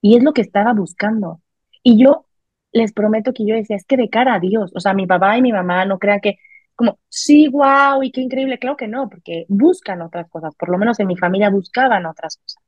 [0.00, 1.40] Y es lo que estaba buscando.
[1.82, 2.26] Y yo
[2.72, 5.38] les prometo que yo decía, es que de cara a Dios, o sea, mi papá
[5.38, 6.38] y mi mamá no crean que
[6.76, 10.78] como, sí, wow, y qué increíble, claro que no, porque buscan otras cosas, por lo
[10.78, 12.62] menos en mi familia buscaban otras cosas.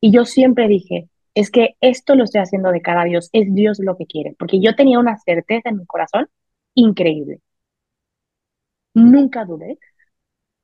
[0.00, 3.52] Y yo siempre dije, es que esto lo estoy haciendo de cara a Dios, es
[3.54, 6.28] Dios lo que quiere, porque yo tenía una certeza en mi corazón
[6.74, 7.40] increíble.
[8.94, 9.78] Nunca dudé.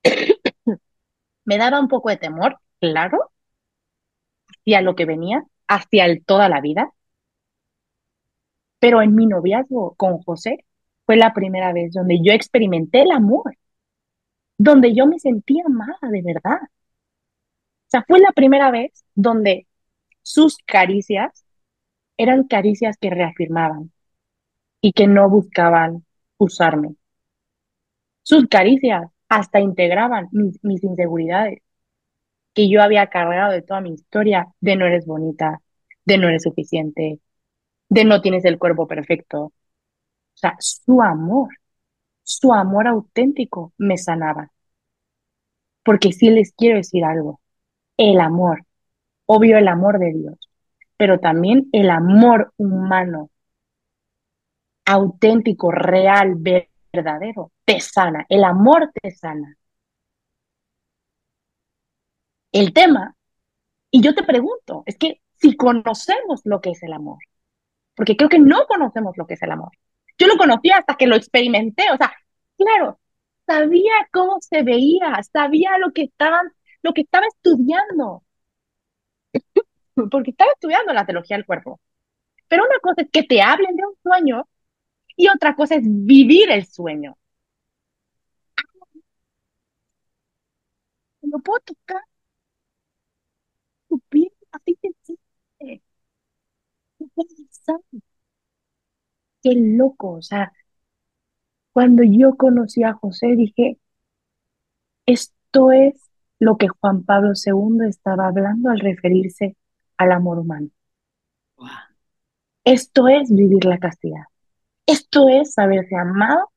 [1.45, 3.31] Me daba un poco de temor, claro,
[4.49, 6.91] hacia lo que venía, hacia el toda la vida.
[8.79, 10.65] Pero en mi noviazgo con José
[11.05, 13.43] fue la primera vez donde yo experimenté el amor,
[14.57, 16.59] donde yo me sentía amada de verdad.
[16.63, 16.67] O
[17.87, 19.67] sea, fue la primera vez donde
[20.21, 21.45] sus caricias
[22.17, 23.91] eran caricias que reafirmaban
[24.81, 26.05] y que no buscaban
[26.37, 26.95] usarme.
[28.23, 31.59] Sus caricias hasta integraban mis, inseguridades
[32.53, 35.61] que yo había cargado de toda mi historia de no eres bonita,
[36.05, 37.19] de no eres suficiente,
[37.89, 39.45] de no tienes el cuerpo perfecto.
[39.45, 39.53] O
[40.35, 41.49] sea, su amor,
[42.23, 44.51] su amor auténtico me sanaba.
[45.83, 47.39] Porque si les quiero decir algo,
[47.97, 48.65] el amor
[49.33, 50.49] obvio el amor de Dios,
[50.97, 53.29] pero también el amor humano,
[54.85, 59.55] auténtico, real, verdadero, te sana, el amor te sana.
[62.51, 63.15] El tema,
[63.89, 67.19] y yo te pregunto, es que si conocemos lo que es el amor,
[67.95, 69.71] porque creo que no conocemos lo que es el amor.
[70.17, 72.11] Yo lo conocí hasta que lo experimenté, o sea,
[72.57, 72.99] claro,
[73.47, 78.23] sabía cómo se veía, sabía lo que estaban, lo que estaba estudiando,
[80.11, 81.79] porque estaba estudiando la teología del cuerpo.
[82.49, 84.47] Pero una cosa es que te hablen de un sueño
[85.17, 87.17] y otra cosa es vivir el sueño.
[91.23, 92.03] Lo puedo tocar.
[93.89, 95.83] Tu piel así te siente.
[99.43, 100.51] Qué loco, o sea,
[101.73, 103.77] cuando yo conocí a José dije,
[105.05, 105.93] esto es
[106.39, 109.55] lo que Juan Pablo II estaba hablando al referirse
[110.01, 110.69] al amor humano.
[112.63, 114.23] Esto es vivir la castidad.
[114.87, 116.51] Esto es saberse amado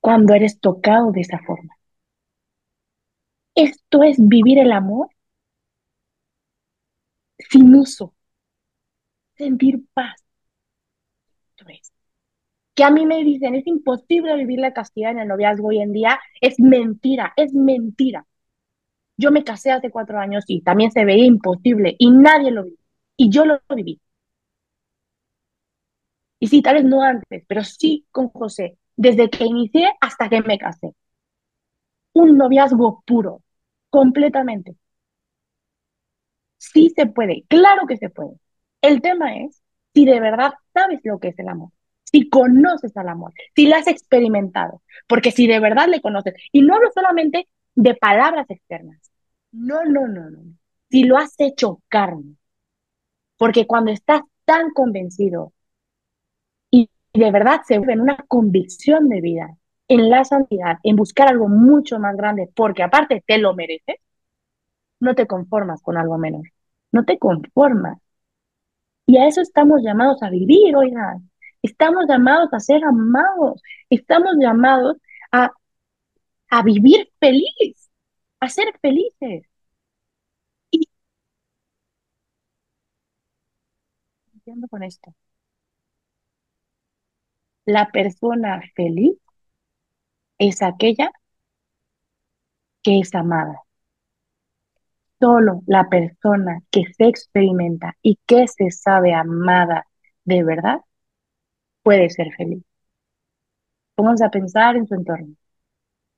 [0.00, 1.74] cuando eres tocado de esa forma.
[3.54, 5.08] Esto es vivir el amor
[7.50, 8.14] sin uso,
[9.36, 10.16] sentir paz.
[11.50, 11.92] Esto es.
[12.74, 15.92] Que a mí me dicen, es imposible vivir la castidad en el noviazgo hoy en
[15.92, 18.26] día, es mentira, es mentira.
[19.22, 22.78] Yo me casé hace cuatro años y también se veía imposible y nadie lo vivió.
[23.16, 24.00] Y yo lo viví.
[26.40, 30.42] Y sí, tal vez no antes, pero sí con José, desde que inicié hasta que
[30.42, 30.92] me casé.
[32.14, 33.42] Un noviazgo puro,
[33.90, 34.76] completamente.
[36.58, 38.32] Sí se puede, claro que se puede.
[38.80, 39.62] El tema es
[39.94, 41.70] si de verdad sabes lo que es el amor,
[42.04, 46.62] si conoces al amor, si lo has experimentado, porque si de verdad le conoces, y
[46.62, 49.11] no hablo solamente de palabras externas,
[49.52, 50.42] no, no, no, no,
[50.90, 52.36] si lo has hecho carne,
[53.36, 55.52] porque cuando estás tan convencido
[56.70, 59.56] y de verdad se vuelve en una convicción de vida,
[59.88, 63.96] en la santidad, en buscar algo mucho más grande, porque aparte te lo mereces,
[65.00, 66.44] no te conformas con algo menor,
[66.92, 67.98] no te conformas.
[69.06, 71.30] Y a eso estamos llamados a vivir, oigan.
[71.62, 74.96] Estamos llamados a ser amados, estamos llamados
[75.30, 75.52] a,
[76.50, 77.81] a vivir feliz,
[78.42, 79.44] a ser felices.
[80.72, 80.80] Y
[84.34, 85.14] entiendo con esto
[87.66, 89.16] la persona feliz
[90.38, 91.10] es aquella
[92.82, 93.62] que es amada.
[95.18, 99.86] Solo la persona que se experimenta y que se sabe amada
[100.26, 100.80] de verdad
[101.84, 102.64] puede ser feliz.
[103.96, 105.34] Pónganse a pensar en su entorno.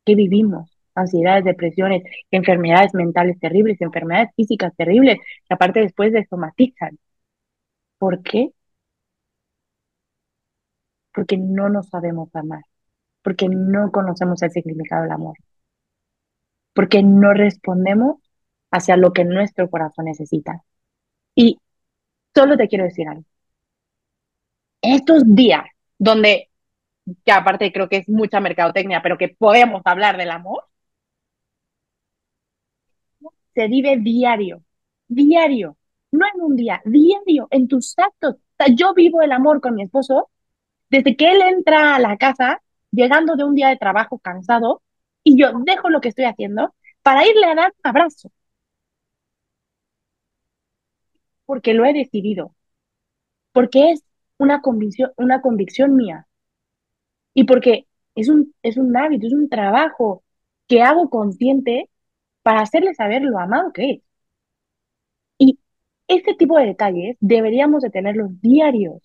[0.05, 0.74] ¿Qué vivimos?
[0.95, 6.99] Ansiedades, depresiones, enfermedades mentales terribles, enfermedades físicas terribles, que aparte después de somatizan.
[7.99, 8.53] ¿Por qué?
[11.15, 12.63] porque no nos sabemos amar,
[13.23, 15.37] porque no conocemos el significado del amor,
[16.75, 18.17] porque no respondemos
[18.71, 20.63] hacia lo que nuestro corazón necesita.
[21.35, 21.59] Y
[22.35, 23.25] solo te quiero decir algo.
[24.83, 25.65] estos días
[25.99, 26.51] donde,
[27.25, 30.65] que aparte creo que es mucha mercadotecnia, pero que podemos hablar del amor,
[33.55, 34.63] se vive diario,
[35.09, 35.77] diario,
[36.13, 38.37] no en un día, diario, en tus actos.
[38.75, 40.31] Yo vivo el amor con mi esposo
[40.91, 42.63] desde que él entra a la casa,
[42.93, 44.83] llegando de un día de trabajo cansado,
[45.25, 48.31] y yo dejo lo que estoy haciendo para irle a dar un abrazo.
[51.47, 52.55] Porque lo he decidido.
[53.53, 54.05] Porque es
[54.39, 56.29] una convicción, una convicción mía.
[57.35, 60.23] Y porque es un, es un hábito, es un trabajo
[60.69, 61.91] que hago consciente
[62.45, 64.03] para hacerle saber lo amado que es.
[65.39, 65.59] Y
[66.09, 69.03] este tipo de detalles deberíamos de tenerlos diarios.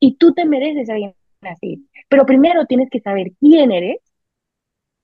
[0.00, 1.88] Y tú te mereces alguien así.
[2.08, 3.98] Pero primero tienes que saber quién eres,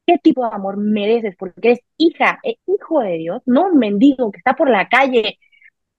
[0.07, 4.31] qué tipo de amor mereces, porque eres hija, e hijo de Dios, no un mendigo
[4.31, 5.39] que está por la calle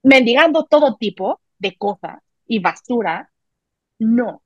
[0.03, 3.31] mendigando todo tipo de cosas y basura.
[3.99, 4.43] No.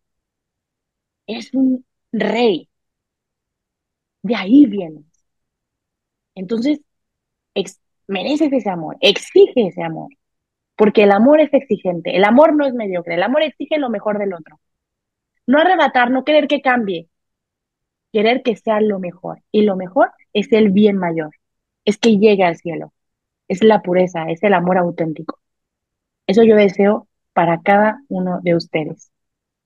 [1.25, 2.69] Es un rey.
[4.23, 5.05] De ahí vienes.
[6.35, 6.81] Entonces,
[8.07, 10.09] mereces ese amor, exige ese amor,
[10.75, 14.19] porque el amor es exigente, el amor no es mediocre, el amor exige lo mejor
[14.19, 14.59] del otro.
[15.47, 17.09] No arrebatar, no querer que cambie,
[18.11, 19.41] querer que sea lo mejor.
[19.51, 21.31] Y lo mejor es el bien mayor,
[21.85, 22.93] es que llegue al cielo,
[23.47, 25.39] es la pureza, es el amor auténtico.
[26.27, 29.11] Eso yo deseo para cada uno de ustedes.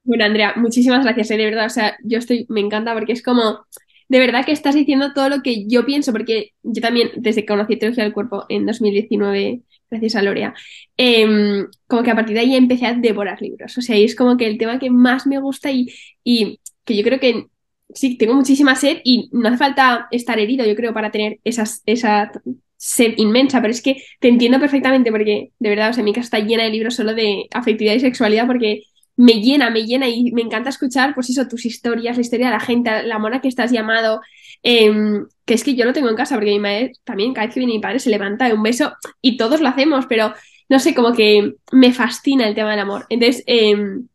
[0.03, 1.37] Bueno, Andrea, muchísimas gracias, ¿eh?
[1.37, 1.65] de verdad.
[1.65, 3.65] O sea, yo estoy, me encanta porque es como
[4.07, 7.47] de verdad que estás diciendo todo lo que yo pienso, porque yo también, desde que
[7.47, 10.53] conocí Teología del Cuerpo en 2019, gracias a Lorea,
[10.97, 13.77] em, como que a partir de ahí empecé a devorar libros.
[13.77, 15.87] O sea, y es como que el tema que más me gusta y,
[16.23, 17.45] y que yo creo que
[17.93, 21.81] sí, tengo muchísima sed y no hace falta estar herido, yo creo, para tener esas,
[21.85, 22.31] esa
[22.77, 26.25] sed inmensa, pero es que te entiendo perfectamente porque, de verdad, o sea, mi casa
[26.25, 28.83] está llena de libros solo de afectividad y sexualidad porque
[29.17, 32.53] me llena, me llena y me encanta escuchar, pues eso, tus historias, la historia de
[32.53, 34.21] la gente, la mona que estás llamado,
[34.63, 37.53] em, que es que yo lo tengo en casa porque mi madre también, cada vez
[37.53, 40.33] que viene mi padre se levanta de un beso y todos lo hacemos, pero
[40.69, 43.05] no sé, como que me fascina el tema del amor.
[43.09, 44.07] Entonces, em,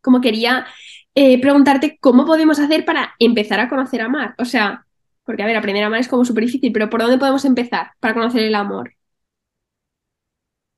[0.00, 0.66] como quería
[1.14, 4.34] eh, preguntarte cómo podemos hacer para empezar a conocer a amar.
[4.38, 4.86] O sea,
[5.24, 7.90] porque a ver, aprender a amar es como súper difícil, pero ¿por dónde podemos empezar
[8.00, 8.94] para conocer el amor?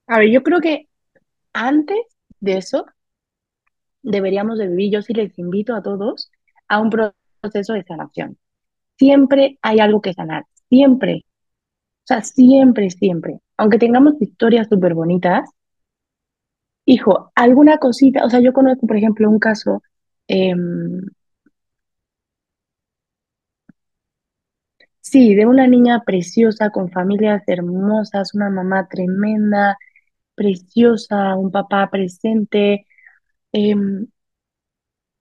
[0.06, 0.88] A ver, yo creo que
[1.52, 1.98] antes
[2.40, 2.86] de eso
[4.02, 6.30] deberíamos de vivir, yo sí les invito a todos
[6.68, 8.38] a un proceso de sanación.
[8.98, 11.24] Siempre hay algo que sanar, siempre.
[12.04, 13.40] O sea, siempre, siempre.
[13.58, 15.50] Aunque tengamos historias súper bonitas,
[16.84, 19.82] hijo, alguna cosita, o sea, yo conozco, por ejemplo, un caso,
[20.28, 21.00] em,
[25.00, 29.76] sí, de una niña preciosa, con familias hermosas, una mamá tremenda,
[30.34, 32.86] preciosa, un papá presente,
[33.52, 34.06] em,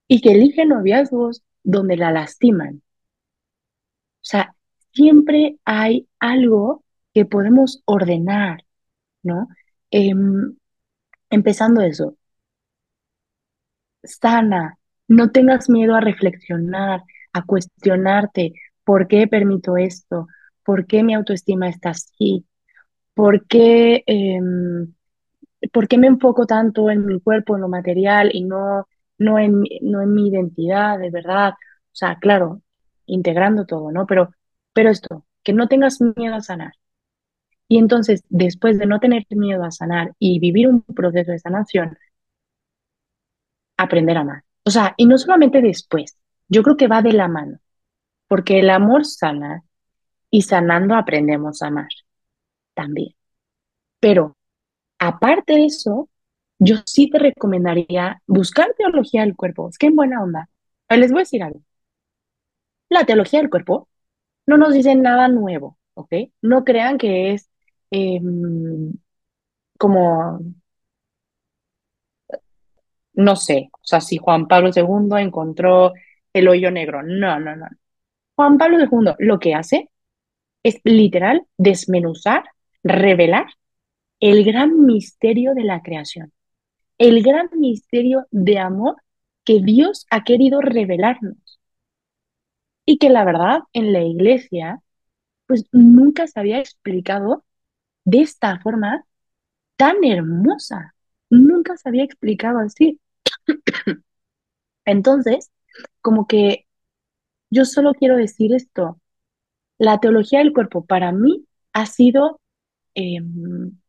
[0.10, 2.82] y que elige noviazgos donde la lastiman.
[4.22, 4.56] O sea,
[4.94, 8.66] siempre hay algo que podemos ordenar,
[9.24, 9.48] ¿no?
[9.92, 10.58] Em,
[11.32, 12.18] empezando eso,
[14.04, 14.78] sana,
[15.08, 17.02] no tengas miedo a reflexionar,
[17.34, 18.54] a cuestionarte,
[18.84, 20.28] ¿por qué permito esto?
[20.64, 22.46] ¿Por qué mi autoestima está así?
[23.16, 24.94] ¿Por qué, em,
[25.72, 28.88] ¿por qué me enfoco tanto en mi cuerpo, en lo material y no,
[29.18, 31.52] no, en, no en mi identidad, de verdad?
[31.52, 32.62] O sea, claro,
[33.06, 34.06] integrando todo, ¿no?
[34.08, 34.34] Pero,
[34.74, 36.74] pero esto, que no tengas miedo a sanar.
[37.68, 41.98] Y entonces, después de no tener miedo a sanar y vivir un proceso de sanación,
[43.78, 44.44] aprender a amar.
[44.64, 47.60] O sea, y no solamente después, yo creo que va de la mano,
[48.28, 49.64] porque el amor sana
[50.32, 51.90] y sanando aprendemos a amar
[52.76, 53.16] también.
[54.00, 54.38] Pero
[55.00, 56.10] aparte de eso,
[56.60, 59.70] yo sí te recomendaría buscar teología del cuerpo.
[59.70, 60.50] Es que en buena onda.
[60.90, 61.62] Les voy a decir algo.
[62.90, 63.88] La teología del cuerpo
[64.48, 66.14] no nos dice nada nuevo, ¿ok?
[66.42, 67.50] No crean que es
[67.92, 68.94] em,
[69.78, 70.40] como,
[73.14, 75.94] no sé, o sea, si Juan Pablo II encontró
[76.34, 77.04] el hoyo negro.
[77.04, 77.68] No, no, no.
[78.36, 79.90] Juan Pablo II lo que hace
[80.64, 82.46] es literal desmenuzar,
[82.84, 83.48] revelar
[84.20, 86.34] el gran misterio de la creación,
[86.98, 88.98] el gran misterio de amor
[89.46, 91.60] que Dios ha querido revelarnos.
[92.86, 94.82] Y que la verdad en la iglesia
[95.50, 97.44] pues nunca se había explicado
[98.06, 99.06] de esta forma
[99.78, 100.96] tan hermosa,
[101.30, 103.00] nunca se había explicado así.
[104.86, 105.52] Entonces,
[106.02, 106.68] como que
[107.50, 109.02] yo solo quiero decir esto,
[109.80, 112.40] la teología del cuerpo para mí ha sido
[112.96, 113.80] em,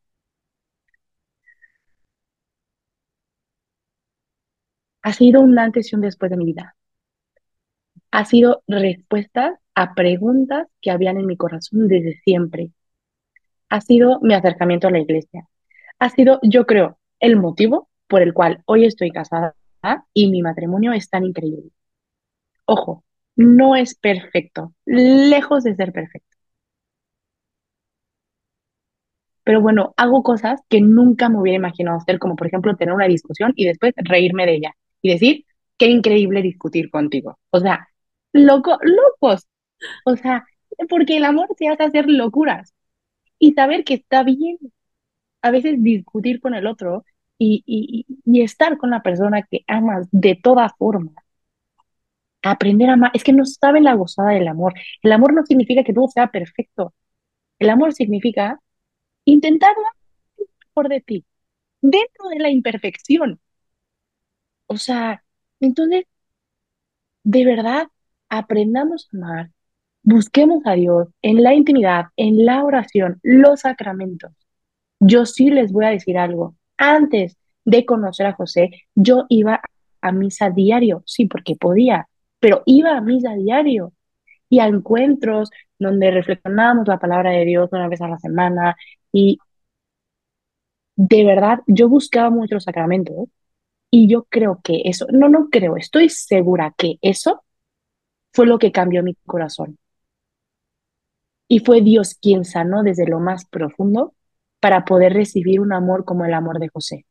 [5.10, 6.76] ha sido un antes y un después de mi vida.
[8.12, 12.70] Ha sido respuestas a preguntas que habían en mi corazón desde siempre.
[13.70, 15.48] Ha sido mi acercamiento a la iglesia.
[15.98, 19.56] Ha sido, yo creo, el motivo por el cual hoy estoy casada
[20.14, 21.70] y mi matrimonio es tan increíble.
[22.66, 23.02] Ojo,
[23.34, 26.36] no es perfecto, lejos de ser perfecto.
[29.42, 33.08] Pero bueno, hago cosas que nunca me hubiera imaginado hacer, como por ejemplo tener una
[33.08, 35.46] discusión y después reírme de ella y decir,
[35.78, 37.38] qué increíble discutir contigo.
[37.50, 37.88] O sea,
[38.32, 39.46] loco, locos.
[40.04, 40.44] O sea,
[40.88, 42.74] porque el amor te hace hacer locuras
[43.38, 44.58] y saber que está bien
[45.42, 47.04] a veces discutir con el otro
[47.38, 51.12] y, y, y estar con la persona que amas de toda forma.
[52.42, 54.72] Aprender a amar, es que no saben la gozada del amor.
[55.02, 56.94] El amor no significa que todo sea perfecto.
[57.58, 58.60] El amor significa
[59.26, 59.94] intentar dar
[60.38, 61.26] lo mejor de ti,
[61.82, 63.40] dentro de la imperfección.
[64.70, 65.24] O sea,
[65.60, 66.04] entonces,
[67.24, 67.88] de verdad,
[68.28, 69.50] aprendamos a amar,
[70.02, 74.32] busquemos a Dios en la intimidad, en la oración, los sacramentos.
[75.00, 76.54] Yo sí les voy a decir algo.
[76.78, 79.60] Antes de conocer a José, yo iba
[80.02, 82.08] a misa diario, sí, porque podía,
[82.38, 83.92] pero iba a misa diario
[84.48, 85.50] y a encuentros
[85.80, 88.76] donde reflexionábamos la palabra de Dios una vez a la semana
[89.12, 89.38] y
[90.96, 93.28] de verdad yo buscaba muchos sacramentos
[93.90, 97.42] y yo creo que eso, no, no creo, estoy segura que eso
[98.32, 99.78] fue lo que cambió mi corazón.
[101.48, 104.14] Y fue Dios quien sanó desde lo más profundo
[104.58, 107.04] para poder recibir un amor como el amor de José.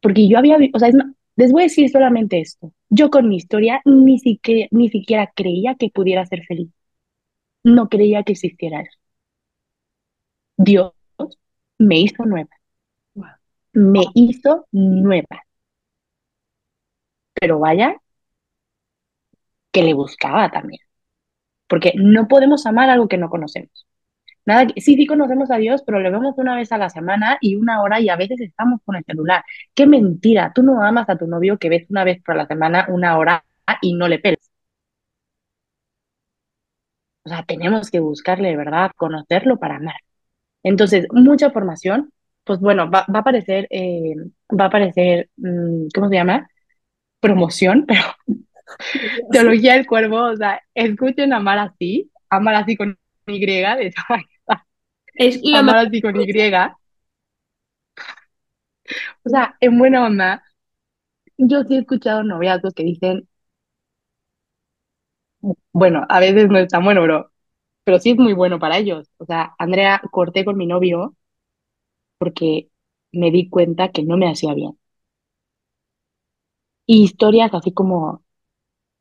[0.00, 0.90] Porque yo había, o sea,
[1.36, 2.72] les voy a decir solamente esto.
[2.88, 6.70] Yo con mi historia ni siquiera, ni siquiera creía que pudiera ser feliz.
[7.64, 8.98] No creía que existiera eso.
[10.58, 10.92] Dios
[11.78, 12.50] me hizo nueva.
[13.76, 15.44] Me hizo nueva.
[17.34, 17.96] Pero vaya
[19.72, 20.80] que le buscaba también.
[21.68, 23.86] Porque no podemos amar algo que no conocemos.
[24.46, 27.56] Nada, sí, sí conocemos a Dios, pero le vemos una vez a la semana y
[27.56, 29.44] una hora y a veces estamos con el celular.
[29.74, 32.86] Qué mentira, tú no amas a tu novio que ves una vez por la semana,
[32.90, 33.44] una hora
[33.82, 34.50] y no le peles.
[37.24, 39.96] O sea, tenemos que buscarle verdad, conocerlo para amar.
[40.64, 42.12] Entonces, mucha formación,
[42.46, 44.14] pues bueno, va, a aparecer, eh,
[44.58, 46.48] va a aparecer, mm, ¿cómo se llama?
[47.20, 48.02] Promoción, pero
[49.32, 54.02] teología del cuervo, o sea, escuchen amar así, amar así con Y, de hecho,
[55.14, 56.28] es lo amar así con Y.
[59.24, 60.44] O sea, en buena onda,
[61.38, 63.28] yo sí he escuchado noviazgos que dicen,
[65.72, 67.30] bueno, a veces no es tan bueno, pero,
[67.84, 69.08] pero sí es muy bueno para ellos.
[69.18, 71.14] O sea, Andrea, corté con mi novio
[72.18, 72.70] porque
[73.12, 74.78] me di cuenta que no me hacía bien.
[76.86, 78.22] Y historias así como,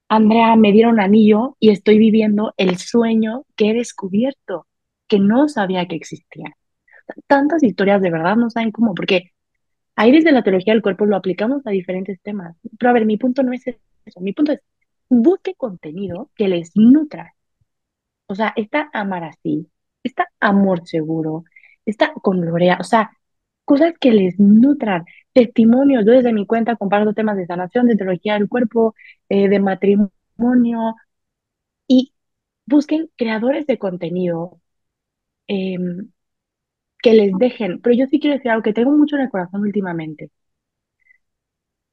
[0.09, 4.67] Andrea, me dieron anillo y estoy viviendo el sueño que he descubierto,
[5.07, 6.57] que no sabía que existía.
[7.27, 9.31] Tantas historias de verdad no saben cómo, porque
[9.95, 12.57] ahí desde la teología del cuerpo lo aplicamos a diferentes temas.
[12.79, 14.61] Pero a ver, mi punto no es eso, mi punto es,
[15.09, 17.35] busque contenido que les nutra.
[18.27, 19.69] O sea, está amar así,
[20.03, 21.43] está amor seguro,
[21.85, 23.11] está con gloria, o sea,
[23.65, 26.05] cosas que les nutran, testimonios.
[26.05, 28.95] Yo desde mi cuenta comparto temas de sanación, de teología del cuerpo,
[29.29, 30.95] eh, de matrimonio,
[31.87, 32.13] y
[32.65, 34.61] busquen creadores de contenido
[35.47, 36.11] em,
[37.03, 37.81] que les dejen.
[37.81, 40.31] Pero yo sí quiero decir algo que tengo mucho en el corazón últimamente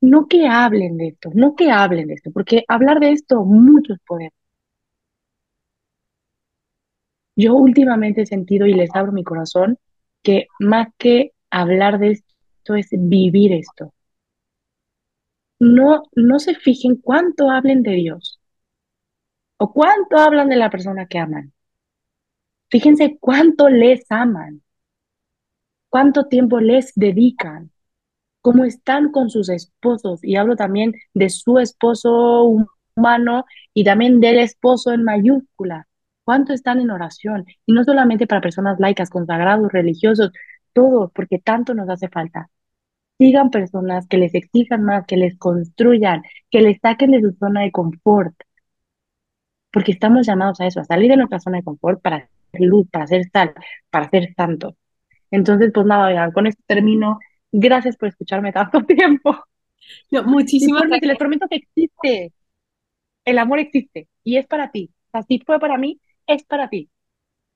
[0.02, 3.98] no que hablen de esto, no que hablen de esto, porque hablar de esto muchos
[4.06, 4.30] poder.
[7.36, 9.78] Yo últimamente he sentido y les abro mi corazón
[10.22, 13.92] que más que hablar de esto es vivir esto.
[15.58, 18.40] No, no se fijen cuánto hablen de Dios
[19.58, 21.52] o cuánto hablan de la persona que aman.
[22.70, 24.62] Fíjense cuánto les aman,
[25.88, 27.70] cuánto tiempo les dedican,
[28.40, 30.24] cómo están con sus esposos.
[30.24, 32.44] Y hablo también de su esposo
[32.96, 35.86] humano y también del esposo en mayúscula.
[36.24, 37.44] ¿Cuánto están en oración?
[37.66, 40.30] Y no solamente para personas laicas, consagrados, religiosos,
[40.72, 42.48] todos, porque tanto nos hace falta.
[43.18, 47.62] Sigan personas que les exijan más, que les construyan, que les saquen de su zona
[47.62, 48.34] de confort.
[49.72, 52.86] Porque estamos llamados a eso, a salir de nuestra zona de confort para hacer luz,
[52.90, 53.54] para hacer sal,
[53.90, 54.74] para ser santos.
[55.30, 57.18] Entonces, pues nada, con esto termino.
[57.50, 59.36] Gracias por escucharme tanto tiempo.
[60.10, 61.08] No, muchísimas gracias.
[61.08, 62.32] Les prometo que existe.
[63.24, 64.90] El amor existe y es para ti.
[65.12, 66.90] Así fue para mí, es para ti.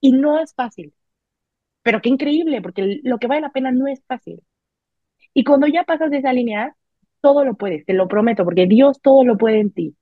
[0.01, 0.95] Y no es fácil.
[1.83, 4.43] Pero qué increíble, porque lo que vale la pena no es fácil.
[5.35, 6.77] Y cuando ya pasas de esa línea,
[7.21, 9.97] todo lo puedes, te lo prometo, porque Dios todo lo puede en ti.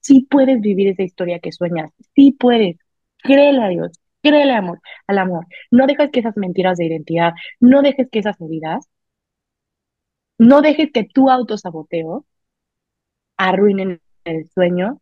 [0.00, 2.78] Sí puedes vivir esa historia que sueñas, sí puedes.
[3.22, 3.92] Créele a Dios,
[4.22, 5.46] créele amor, al amor.
[5.70, 8.88] No dejes que esas mentiras de identidad, no dejes que esas heridas,
[10.38, 12.24] no dejes que tu autosaboteo
[13.38, 15.00] arruinen el sueño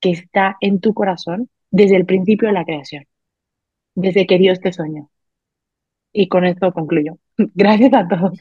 [0.00, 3.04] que está en tu corazón desde el principio de la creación,
[3.96, 5.10] desde que Dios te soñó.
[6.12, 7.18] Y con esto concluyo.
[7.36, 8.38] Gracias a todos.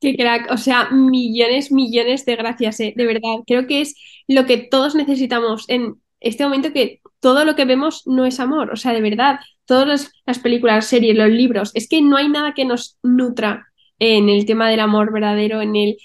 [0.00, 2.94] Qué crack, o sea, millones, millones de gracias, eh.
[2.96, 3.44] de verdad.
[3.46, 3.94] Creo que es
[4.26, 8.70] lo que todos necesitamos en este momento que todo lo que vemos no es amor,
[8.72, 12.30] o sea, de verdad, todas las películas, las series, los libros, es que no hay
[12.30, 13.66] nada que nos nutra
[13.98, 15.98] en el tema del amor verdadero, en el...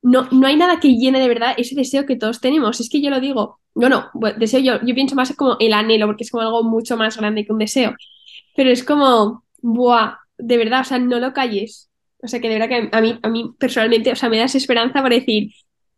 [0.00, 2.80] No, no hay nada que llene de verdad ese deseo que todos tenemos.
[2.80, 6.24] Es que yo lo digo, bueno, deseo yo, yo pienso más como el anhelo, porque
[6.24, 7.94] es como algo mucho más grande que un deseo.
[8.56, 11.90] Pero es como, buah, de verdad, o sea, no lo calles.
[12.22, 14.54] O sea, que de verdad que a mí, a mí personalmente, o sea, me das
[14.54, 15.50] esperanza para decir,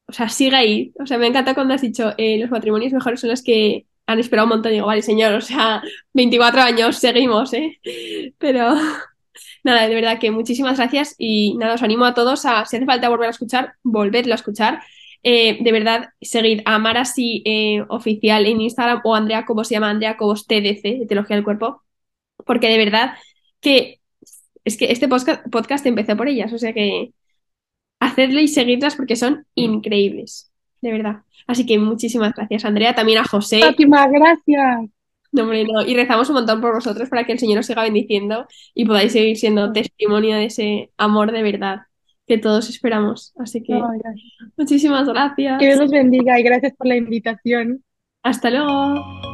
[0.06, 0.92] o sea, sigue ahí.
[1.00, 4.18] O sea, me encanta cuando has dicho, eh, los matrimonios mejores son los que han
[4.18, 4.72] esperado un montón.
[4.72, 5.82] Digo, vale, señor, o sea,
[6.14, 7.80] 24 años, seguimos, ¿eh?
[8.38, 8.74] Pero
[9.64, 12.86] nada, de verdad que muchísimas gracias y nada, os animo a todos a, si hace
[12.86, 14.80] falta volver a escuchar, volverlo a escuchar.
[15.22, 19.74] Eh, de verdad, seguir a Amar así eh, oficial en Instagram o Andrea Cobos se
[19.74, 21.82] llama Andrea Cobos TDC, de Teología del Cuerpo,
[22.44, 23.14] porque de verdad
[23.60, 24.00] que
[24.64, 27.12] es que este podcast, empezó por ellas, o sea que
[28.00, 30.50] hacedlo y seguidlas porque son increíbles.
[30.80, 31.22] de verdad.
[31.46, 33.60] Así que muchísimas gracias, Andrea, también a José.
[33.60, 34.90] Fátima, gracias.
[35.32, 35.82] No, hombre, no.
[35.82, 39.12] Y rezamos un montón por vosotros para que el Señor os siga bendiciendo y podáis
[39.12, 41.80] seguir siendo testimonio de ese amor de verdad
[42.26, 43.32] que todos esperamos.
[43.38, 44.14] Así que gracias.
[44.56, 45.58] muchísimas gracias.
[45.58, 47.84] Que Dios los bendiga y gracias por la invitación.
[48.22, 49.25] Hasta luego.